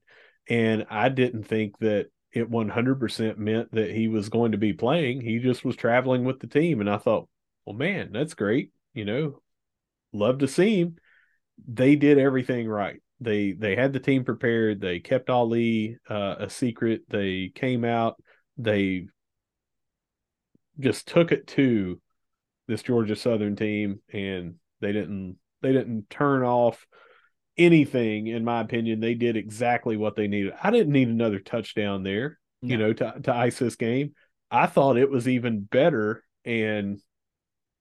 [0.50, 5.22] And I didn't think that it 100% meant that he was going to be playing.
[5.22, 6.82] He just was traveling with the team.
[6.82, 7.28] And I thought,
[7.66, 8.72] well, man, that's great.
[8.94, 9.42] You know,
[10.14, 10.96] love to see him.
[11.68, 13.02] They did everything right.
[13.20, 14.80] They they had the team prepared.
[14.80, 17.02] They kept Ali uh, a secret.
[17.10, 18.22] They came out.
[18.58, 19.08] They
[20.80, 22.00] just took it to
[22.68, 26.86] this Georgia Southern team, and they didn't they didn't turn off
[27.58, 30.54] anything, in my opinion, they did exactly what they needed.
[30.62, 32.70] I didn't need another touchdown there, no.
[32.70, 34.14] you know, to, to ice this game.
[34.50, 37.00] I thought it was even better and,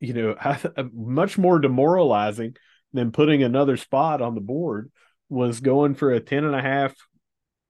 [0.01, 2.57] you know, I, uh, much more demoralizing
[2.93, 4.91] than putting another spot on the board
[5.29, 6.95] was going for a 10 and a half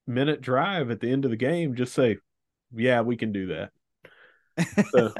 [0.07, 1.75] minute drive at the end of the game.
[1.75, 2.19] Just say,
[2.75, 3.71] yeah, we can do that.
[4.91, 5.13] So.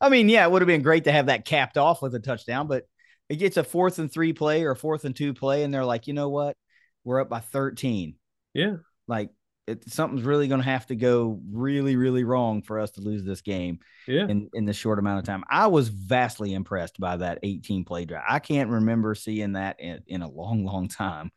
[0.00, 2.20] I mean, yeah, it would have been great to have that capped off with a
[2.20, 2.84] touchdown, but
[3.28, 5.84] it gets a fourth and three play or a fourth and two play, and they're
[5.84, 6.56] like, you know what?
[7.04, 8.14] We're up by 13.
[8.54, 8.76] Yeah.
[9.08, 9.30] Like
[9.66, 13.24] it, something's really going to have to go really, really wrong for us to lose
[13.24, 14.26] this game yeah.
[14.26, 15.44] in, in this short amount of time.
[15.48, 18.24] I was vastly impressed by that 18 play drive.
[18.28, 21.32] I can't remember seeing that in, in a long, long time,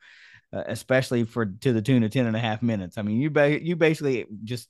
[0.54, 2.98] uh, especially for to the tune of 10 and a half minutes.
[2.98, 4.70] I mean, you, ba- you basically just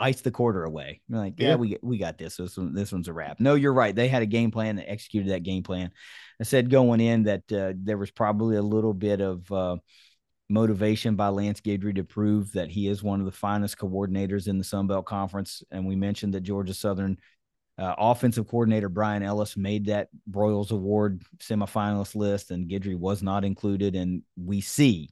[0.00, 1.00] ice the quarter away.
[1.08, 2.36] You're like, yeah, yeah, we we got this.
[2.36, 3.38] This one, this one's a wrap.
[3.38, 3.94] No, you're right.
[3.94, 5.90] They had a game plan that executed that game plan.
[6.40, 9.76] I said going in that uh, there was probably a little bit of uh,
[10.48, 14.58] motivation by Lance Guidry to prove that he is one of the finest coordinators in
[14.58, 15.62] the Sun Belt Conference.
[15.70, 17.18] And we mentioned that Georgia Southern
[17.78, 23.44] uh, offensive coordinator Bryan Ellis made that Broyles Award semifinalist list, and Guidry was not
[23.44, 23.94] included.
[23.94, 25.10] And we see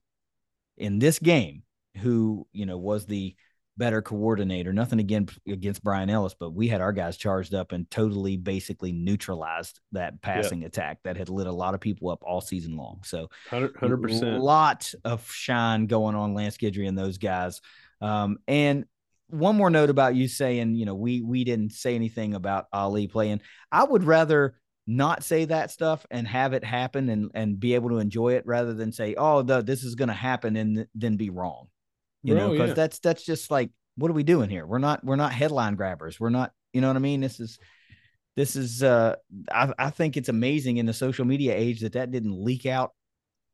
[0.77, 1.63] in this game
[1.99, 3.35] who you know was the
[3.79, 4.73] better coordinator.
[4.73, 8.93] Nothing again against Bryan Ellis, but we had our guys charged up and totally basically
[8.93, 13.01] neutralized that passing attack that had lit a lot of people up all season long.
[13.05, 17.61] So 100 percent, a lot of shine going on Lance Guidry and those guys.
[18.01, 18.85] Um, and
[19.29, 23.07] one more note about you saying, you know, we we didn't say anything about Ali
[23.07, 23.41] playing.
[23.71, 24.57] I would rather
[24.87, 28.47] not say that stuff and have it happen and and be able to enjoy it
[28.47, 31.69] rather than say, oh, the, this is going to happen and then be wrong
[32.29, 32.75] you know, because yeah.
[32.75, 34.67] that's that's just like what are we doing here?
[34.67, 36.21] We're not we're not headline grabbers.
[36.21, 37.21] We're not, you know what I mean?
[37.21, 37.59] This is
[38.37, 39.17] this is uh
[39.51, 42.93] I, I think it's amazing in the social media age that that didn't leak out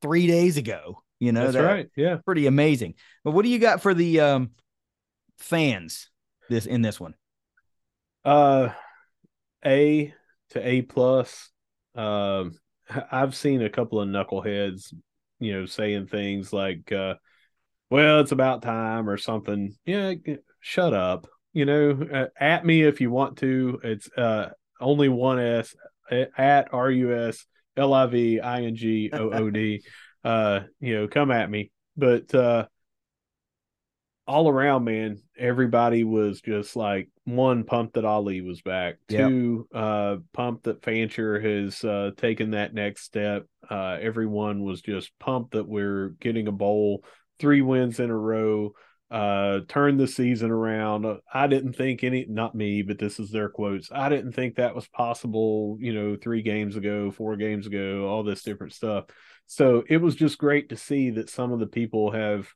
[0.03, 1.03] three days ago.
[1.21, 1.89] You know, that's right.
[1.97, 2.95] Yeah, pretty amazing.
[3.25, 4.51] But what do you got for the um
[5.39, 6.11] fans
[6.51, 7.15] this in this one?
[8.25, 8.71] Uh,
[9.65, 10.13] A
[10.51, 11.51] to A plus.
[11.95, 12.53] Um,
[13.11, 14.93] I've seen a couple of knuckleheads,
[15.41, 17.15] you know, saying things like, uh,
[17.91, 19.75] well, it's about time or something.
[19.85, 20.15] Yeah,
[20.61, 21.27] shut up.
[21.53, 23.81] You know, uh, at me if you want to.
[23.85, 25.75] It's uh only one S
[26.11, 29.83] at R U S L I V I N G O O D.
[30.25, 31.71] Uh, you know, come at me.
[31.99, 32.65] But uh
[34.27, 39.29] all around, man, everybody was just like one pumped that Ali was back, yep.
[39.29, 43.45] two uh pumped that Fancher has uh taken that next step.
[43.69, 47.05] Uh everyone was just pumped that we're getting a bowl
[47.39, 48.73] three wins in a row,
[49.11, 51.07] uh, turned the season around.
[51.33, 53.91] I didn't think any, not me, but this is their quotes.
[53.93, 58.23] I didn't think that was possible, you know, three games ago, four games ago, all
[58.23, 59.05] this different stuff.
[59.47, 62.49] So it was just great to see that some of the people have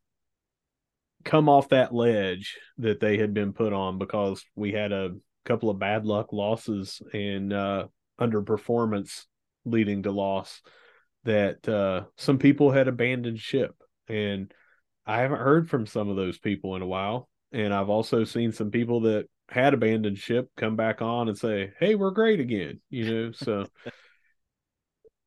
[1.24, 5.10] come off that ledge that they had been put on because we had a
[5.44, 7.86] couple of bad luck losses and uh,
[8.20, 9.24] underperformance
[9.64, 10.62] leading to loss
[11.24, 13.74] that uh, some people had abandoned ship
[14.08, 14.52] and
[15.08, 17.28] I haven't heard from some of those people in a while.
[17.50, 21.72] And I've also seen some people that had abandoned ship come back on and say,
[21.80, 23.32] Hey, we're great again, you know.
[23.32, 23.66] So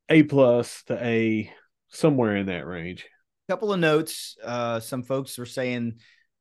[0.09, 1.51] A plus to A
[1.89, 3.07] somewhere in that range.
[3.49, 4.37] Couple of notes.
[4.43, 5.95] Uh some folks were saying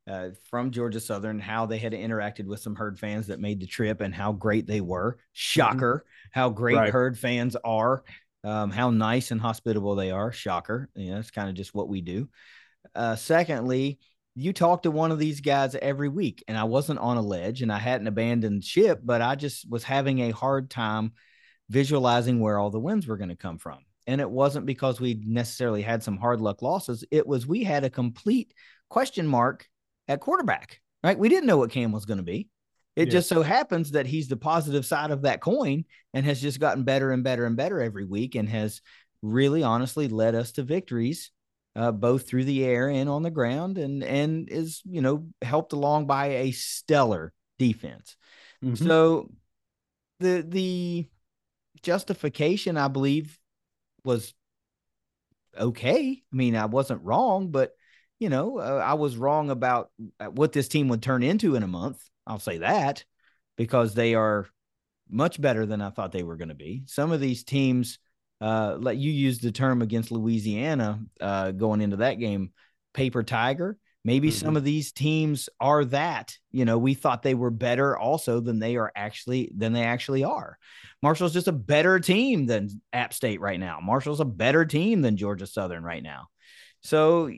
[0.09, 3.67] uh, from Georgia Southern how they had interacted with some herd fans that made the
[3.67, 5.19] trip and how great they were.
[5.33, 6.39] Shocker, mm-hmm.
[6.39, 6.93] how great right.
[6.93, 8.03] herd fans are,
[8.45, 10.33] um, how nice and hospitable they are.
[10.33, 10.89] Shocker.
[10.95, 12.29] You know, it's kind of just what we do.
[12.95, 13.99] Uh, secondly,
[14.35, 17.63] you talk to one of these guys every week, and I wasn't on a ledge
[17.63, 21.13] and I hadn't abandoned ship, but I just was having a hard time
[21.69, 23.79] visualizing where all the wins were going to come from.
[24.07, 27.05] And it wasn't because we necessarily had some hard luck losses.
[27.11, 28.55] It was we had a complete
[28.89, 29.69] question mark
[30.09, 31.19] at quarterback, right?
[31.19, 32.49] We didn't know what Cam was going to be.
[32.97, 36.61] It just so happens that he's the positive side of that coin and has just
[36.61, 38.83] gotten better and better and better every week and has
[39.23, 41.31] really honestly led us to victories
[41.77, 45.73] uh, both through the air and on the ground, and and is you know helped
[45.73, 48.17] along by a stellar defense.
[48.63, 48.87] Mm-hmm.
[48.87, 49.31] So
[50.19, 51.07] the the
[51.83, 53.39] justification, I believe,
[54.05, 54.35] was
[55.59, 56.23] okay.
[56.33, 57.73] I mean, I wasn't wrong, but
[58.19, 59.91] you know, uh, I was wrong about
[60.21, 62.03] uh, what this team would turn into in a month.
[62.27, 63.05] I'll say that
[63.57, 64.47] because they are
[65.09, 66.83] much better than I thought they were going to be.
[66.87, 67.99] Some of these teams
[68.41, 72.53] uh, let you use the term against Louisiana uh, going into that game,
[72.95, 73.77] paper tiger.
[74.03, 74.47] Maybe mm-hmm.
[74.47, 76.35] some of these teams are that.
[76.51, 80.25] You know, we thought they were better also than they are actually than they actually
[80.25, 80.57] are.
[81.03, 83.79] Marshall's just a better team than App State right now.
[83.83, 86.29] Marshall's a better team than Georgia Southern right now.
[86.83, 87.31] So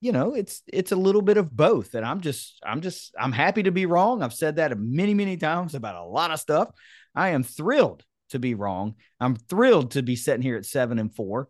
[0.00, 3.32] you know it's it's a little bit of both and i'm just i'm just i'm
[3.32, 6.70] happy to be wrong i've said that many many times about a lot of stuff
[7.14, 8.94] i am thrilled to be wrong.
[9.18, 11.48] I'm thrilled to be sitting here at seven and four,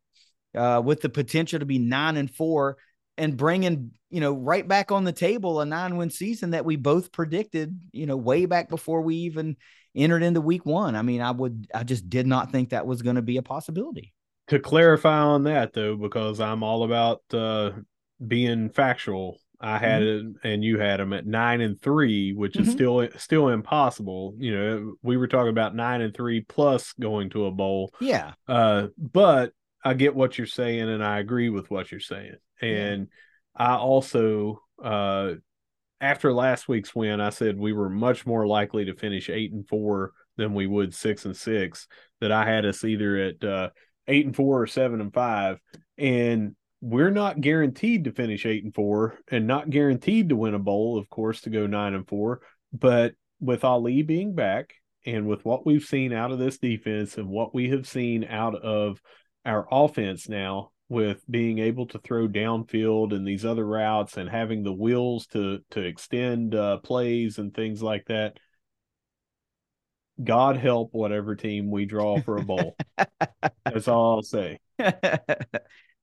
[0.55, 2.77] uh, with the potential to be nine and four
[3.17, 6.77] and bringing you know right back on the table a nine win season that we
[6.77, 9.57] both predicted you know way back before we even
[9.95, 10.97] entered into week one.
[10.97, 13.43] I mean, I would I just did not think that was going to be a
[13.43, 14.13] possibility.
[14.49, 17.73] To clarify on that though, because I'm all about uh,
[18.27, 20.29] being factual I had mm-hmm.
[20.29, 22.69] it and you had them at nine and three, which mm-hmm.
[22.69, 24.35] is still still impossible.
[24.39, 27.93] You know, we were talking about nine and three plus going to a bowl.
[28.01, 28.33] Yeah.
[28.49, 29.53] Uh, but
[29.85, 32.37] I get what you're saying and I agree with what you're saying.
[32.61, 33.09] And
[33.59, 33.73] yeah.
[33.73, 35.35] I also uh
[36.01, 39.69] after last week's win, I said we were much more likely to finish eight and
[39.69, 41.87] four than we would six and six.
[42.21, 43.71] That I had us either at uh,
[44.07, 45.59] eight and four or seven and five,
[45.99, 50.59] and we're not guaranteed to finish eight and four, and not guaranteed to win a
[50.59, 52.41] bowl, of course, to go nine and four.
[52.73, 54.75] But with Ali being back,
[55.07, 58.55] and with what we've seen out of this defense, and what we have seen out
[58.55, 59.01] of
[59.45, 64.65] our offense now, with being able to throw downfield and these other routes and having
[64.65, 68.37] the wheels to to extend uh, plays and things like that.
[70.23, 72.77] God help whatever team we draw for a bowl.
[73.65, 74.59] That's all I'll say.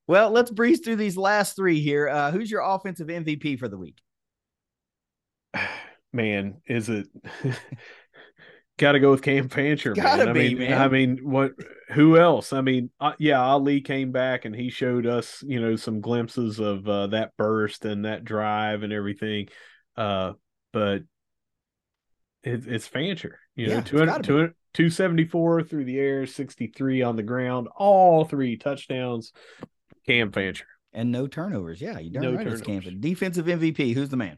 [0.07, 2.09] well, let's breeze through these last three here.
[2.09, 3.97] Uh, who's your offensive MVP for the week?
[6.13, 7.07] Man, is it
[8.77, 9.93] got to go with Cam Fancher.
[9.93, 10.33] Gotta man.
[10.33, 10.81] be, I mean, man.
[10.81, 11.51] I mean, what?
[11.89, 12.53] Who else?
[12.53, 16.59] I mean, uh, yeah, Ali came back and he showed us, you know, some glimpses
[16.59, 19.49] of uh, that burst and that drive and everything.
[19.95, 20.33] Uh,
[20.71, 21.03] but
[22.43, 27.23] it, it's Fancher, you know, it's 200, 200 274 through the air, 63 on the
[27.23, 29.33] ground, all three touchdowns.
[30.07, 31.81] Cam Fancher, And no turnovers.
[31.81, 32.47] Yeah, you darn No right.
[32.47, 32.61] It's.
[32.61, 32.99] Camden.
[33.01, 33.93] Defensive MVP.
[33.93, 34.37] Who's the man?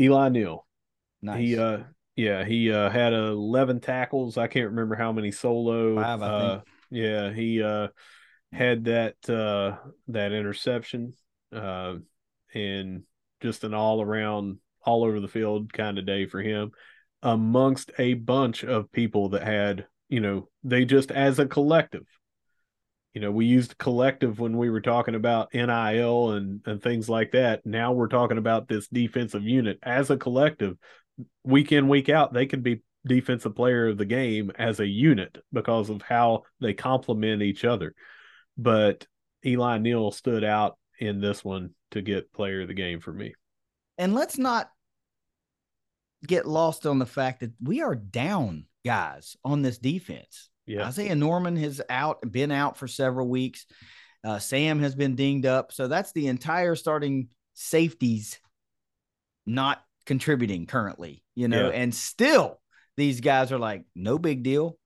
[0.00, 0.66] Eli Neal.
[1.20, 1.38] Nice.
[1.38, 1.78] He uh
[2.16, 4.36] yeah, he uh had 11 tackles.
[4.36, 5.96] I can't remember how many solo.
[5.96, 6.64] Five, I uh think.
[6.90, 7.88] yeah, he uh
[8.52, 9.76] had that uh
[10.08, 11.14] that interception
[11.54, 11.96] uh
[12.54, 13.04] and
[13.40, 16.72] just an all around all over the field kind of day for him
[17.22, 22.06] amongst a bunch of people that had, you know, they just as a collective
[23.14, 27.32] you know, we used collective when we were talking about NIL and and things like
[27.32, 27.64] that.
[27.66, 30.76] Now we're talking about this defensive unit as a collective.
[31.44, 35.36] Week in, week out, they could be defensive player of the game as a unit
[35.52, 37.94] because of how they complement each other.
[38.56, 39.06] But
[39.44, 43.34] Eli Neal stood out in this one to get player of the game for me.
[43.98, 44.70] and let's not
[46.26, 50.48] get lost on the fact that we are down guys on this defense.
[50.66, 50.86] Yeah.
[50.86, 53.66] Isaiah Norman has out been out for several weeks.
[54.24, 58.38] Uh, Sam has been dinged up, so that's the entire starting safeties
[59.46, 61.22] not contributing currently.
[61.34, 61.74] You know, Yeah.
[61.76, 62.60] and still
[62.96, 64.78] these guys are like no big deal.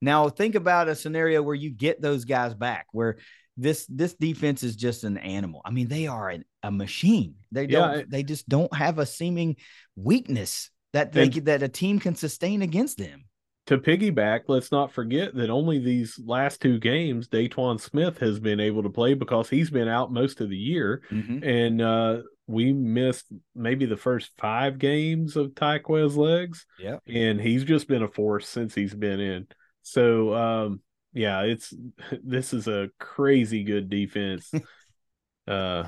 [0.00, 3.18] Now think about a scenario where you get those guys back, where
[3.56, 5.62] this this defense is just an animal.
[5.64, 7.36] I mean, they are an, a machine.
[7.52, 7.98] They don't.
[8.00, 9.56] it- they just don't have a seeming
[9.96, 13.24] weakness that they And- that a team can sustain against them.
[13.66, 18.60] To piggyback, let's not forget that only these last two games, Dayton Smith has been
[18.60, 21.02] able to play because he's been out most of the year.
[21.42, 26.66] And uh, we missed maybe the first five games of Tyquez legs.
[26.78, 27.02] Yep.
[27.08, 29.46] And he's just been a force since he's been in.
[29.82, 30.80] So um,
[31.14, 31.72] yeah, it's
[32.22, 34.52] this is a crazy good defense.
[35.46, 35.84] uh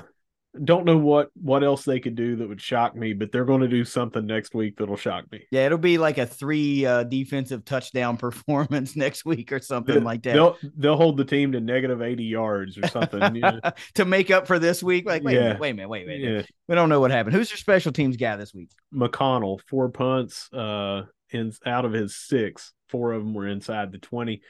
[0.63, 3.61] don't know what what else they could do that would shock me, but they're going
[3.61, 5.45] to do something next week that'll shock me.
[5.51, 10.23] Yeah, it'll be like a three uh, defensive touchdown performance next week or something like
[10.23, 13.35] that They'll they'll hold the team to negative eighty yards or something.
[13.35, 13.59] yeah.
[13.95, 15.05] to make up for this week.
[15.05, 15.43] Like, wait, a Yeah.
[15.47, 16.35] minute, wait a minute, wait, a minute.
[16.41, 16.55] yeah.
[16.67, 17.35] We don't know what happened.
[17.35, 18.69] Who's your special teams guy this week?
[18.93, 23.97] McConnell, four punts, uh, in out of his six, four of them were inside the
[23.97, 24.41] twenty.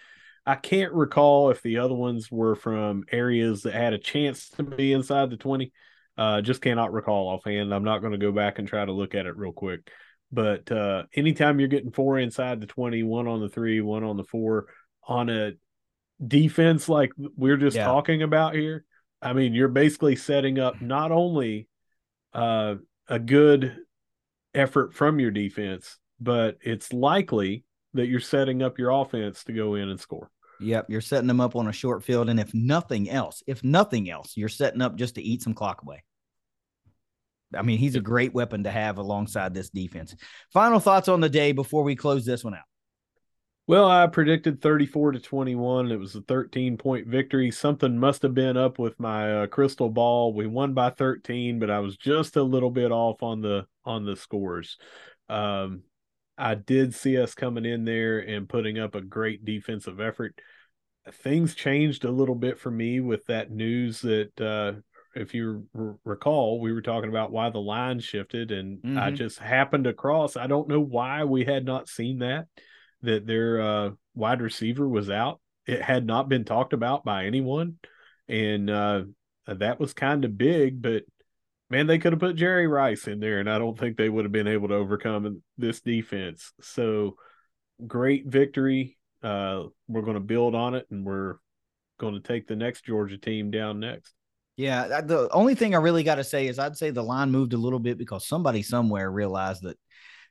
[0.46, 4.64] I can't recall if the other ones were from areas that had a chance to
[4.64, 5.74] be inside the twenty.
[6.18, 7.74] Uh, just cannot recall offhand.
[7.74, 9.90] I'm not going to go back and try to look at it real quick.
[10.32, 14.18] But uh, anytime you're getting four inside the 20, one on the three, one on
[14.18, 14.68] the four,
[15.08, 15.52] on a
[16.26, 17.86] defense like we're just Yeah.
[17.86, 18.84] talking about here,
[19.22, 21.68] I mean, you're basically setting up not only
[22.34, 22.76] uh,
[23.08, 23.78] a good
[24.54, 27.64] effort from your defense, but it's likely
[27.94, 30.30] that you're setting up your offense to go in and score.
[30.60, 34.10] Yep, you're setting them up on a short field, and if nothing else, if nothing
[34.10, 36.04] else, you're setting up just to eat some clock away.
[37.56, 40.16] I mean, he's a great weapon to have alongside this defense.
[40.52, 42.66] Final thoughts on the day before we close this one out.
[43.68, 45.92] Well, I predicted 34 to 21.
[45.92, 47.52] It was a 13 point victory.
[47.52, 50.34] Something must have been up with my uh, crystal ball.
[50.34, 54.06] We won by 13, but I was just a little bit off on the on
[54.06, 54.78] the scores.
[55.28, 55.84] Um,
[56.38, 60.40] I did see us coming in there and putting up a great defensive effort.
[61.12, 64.74] Things changed a little bit for me with that news that uh,
[65.16, 69.16] if you r- recall, we were talking about why the line shifted, and I Mhm.
[69.16, 70.36] just happened across.
[70.38, 72.48] I don't know why we had not seen that
[73.02, 75.40] that their uh, wide receiver was out.
[75.66, 77.78] It had not been talked about by anyone,
[78.28, 79.04] and uh,
[79.46, 80.82] that was kind of big.
[80.82, 81.04] But
[81.70, 84.26] man, they could have put Jerry Rice in there, and I don't think they would
[84.26, 86.54] have been able to overcome this defense.
[86.62, 87.16] So
[87.86, 88.98] great victory.
[89.22, 91.36] Uh, we're going to build on it, and we're
[92.00, 94.14] going to take the next Georgia team down next.
[94.56, 97.54] Yeah, the only thing I really got to say is I'd say the line moved
[97.54, 99.78] a little bit because somebody somewhere realized that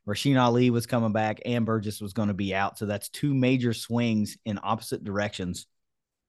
[0.08, 2.76] Rasheen Ali was coming back and Burgess was going to be out.
[2.76, 5.66] So that's two major swings in opposite directions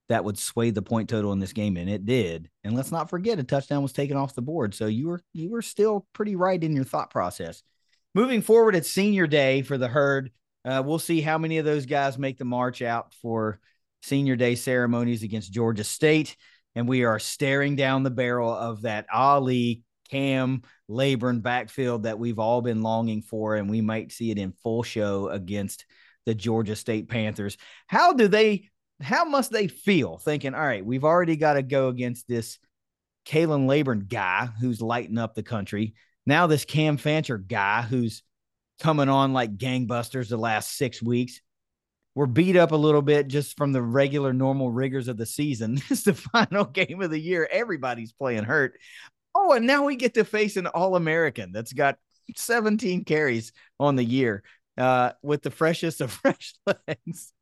[0.10, 2.50] that would sway the point total in this game, and it did.
[2.64, 4.74] And let's not forget a touchdown was taken off the board.
[4.74, 7.64] So you were you were still pretty right in your thought process.
[8.16, 10.32] Moving forward, it's senior day for the herd.
[10.66, 13.60] Uh, we'll see how many of those guys make the march out for
[14.02, 16.36] senior day ceremonies against Georgia State
[16.78, 19.82] and we are staring down the barrel of that Ali
[20.12, 24.52] Cam Laborn backfield that we've all been longing for, and we might see it in
[24.52, 25.88] full show against
[26.28, 27.58] the Georgia State Panthers.
[27.88, 28.70] How do they?
[29.02, 30.54] How must they feel thinking?
[30.54, 32.58] All right, we've already got to go against this
[33.28, 35.94] Khalan Laborn guy who's lighting up the country.
[36.26, 38.24] Now this Cam Fancher guy who's
[38.82, 41.42] coming on like gangbusters the last six weeks
[42.18, 45.80] we're beat up a little bit just from the regular normal rigors of the season.
[45.92, 47.48] It's the final game of the year.
[47.50, 48.80] Everybody's playing hurt.
[49.36, 52.00] Oh, and now we get to face an All American that's got
[52.36, 54.42] 17 carries on the year
[54.80, 57.34] uh, with the freshest of fresh legs.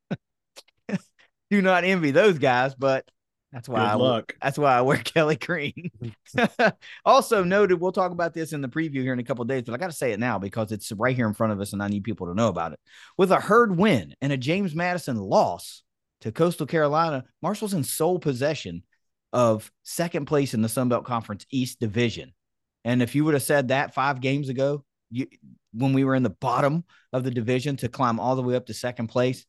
[1.51, 3.09] Do not envy those guys, but
[3.51, 4.35] that's why Good I luck.
[4.41, 5.91] that's why I wear Kelly Green.
[7.05, 9.73] also noted, we'll talk about this in the preview here in a couple days, but
[9.73, 11.81] I got to say it now because it's right here in front of us, and
[11.81, 12.79] I need people to know about it.
[13.17, 15.83] With a herd win and a James Madison loss
[16.21, 18.83] to Coastal Carolina, Marshall's in sole possession
[19.31, 22.33] of second place in the Sun Belt Conference East Division.
[22.83, 25.27] And if you would have said that five games ago, you,
[25.73, 26.83] when we were in the bottom
[27.13, 29.45] of the division to climb all the way up to second place,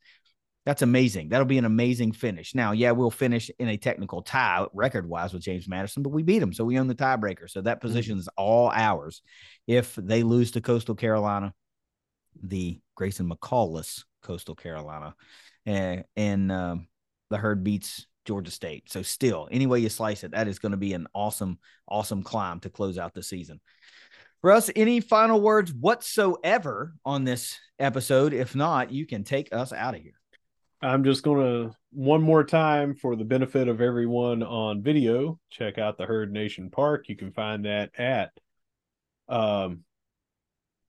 [0.67, 1.29] that's amazing.
[1.29, 2.53] That'll be an amazing finish.
[2.53, 6.25] Now, yeah, we'll finish in a technical tie record wise with James Madison, but we
[6.25, 6.53] beat him.
[6.53, 7.49] So we own the tiebreaker.
[7.49, 8.21] So that position mm-hmm.
[8.21, 9.23] is all ours.
[9.69, 11.55] If they lose to Coastal Carolina,
[12.43, 15.15] the Grayson McCall-less Coastal Carolina,
[15.67, 16.89] and, and um,
[17.31, 18.91] the herd beats Georgia State.
[18.91, 22.25] So still, any way you slice it, that is going to be an awesome, awesome
[22.25, 23.61] climb to close out the season.
[24.43, 28.33] Russ, any final words whatsoever on this episode?
[28.33, 30.15] If not, you can take us out of here.
[30.83, 35.79] I'm just going to one more time for the benefit of everyone on video, check
[35.79, 37.09] out the Herd Nation Park.
[37.09, 38.33] You can find that at
[39.29, 39.85] um,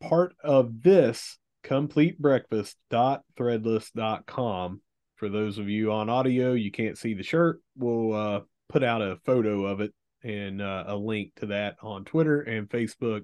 [0.02, 4.82] part of this complete breakfast.threadless.com.
[5.16, 7.62] For those of you on audio, you can't see the shirt.
[7.76, 12.06] We'll uh, put out a photo of it and uh, a link to that on
[12.06, 13.24] Twitter and Facebook.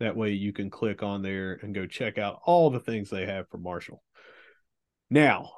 [0.00, 3.24] That way you can click on there and go check out all the things they
[3.26, 4.02] have for Marshall.
[5.08, 5.52] Now,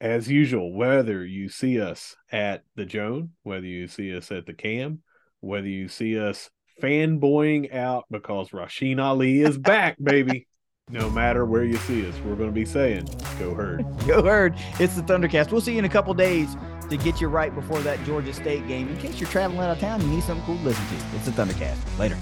[0.00, 4.52] as usual, whether you see us at the Joan, whether you see us at the
[4.52, 5.02] Cam,
[5.40, 6.50] whether you see us
[6.82, 10.46] fanboying out because Rasheen Ali is back, baby.
[10.88, 13.84] No matter where you see us, we're going to be saying, go herd.
[14.06, 14.54] go herd.
[14.78, 15.50] It's the Thundercast.
[15.50, 16.54] We'll see you in a couple days
[16.90, 18.88] to get you right before that Georgia State game.
[18.88, 21.16] In case you're traveling out of town, you need something cool to listen to.
[21.16, 21.98] It's the Thundercast.
[21.98, 22.16] Later.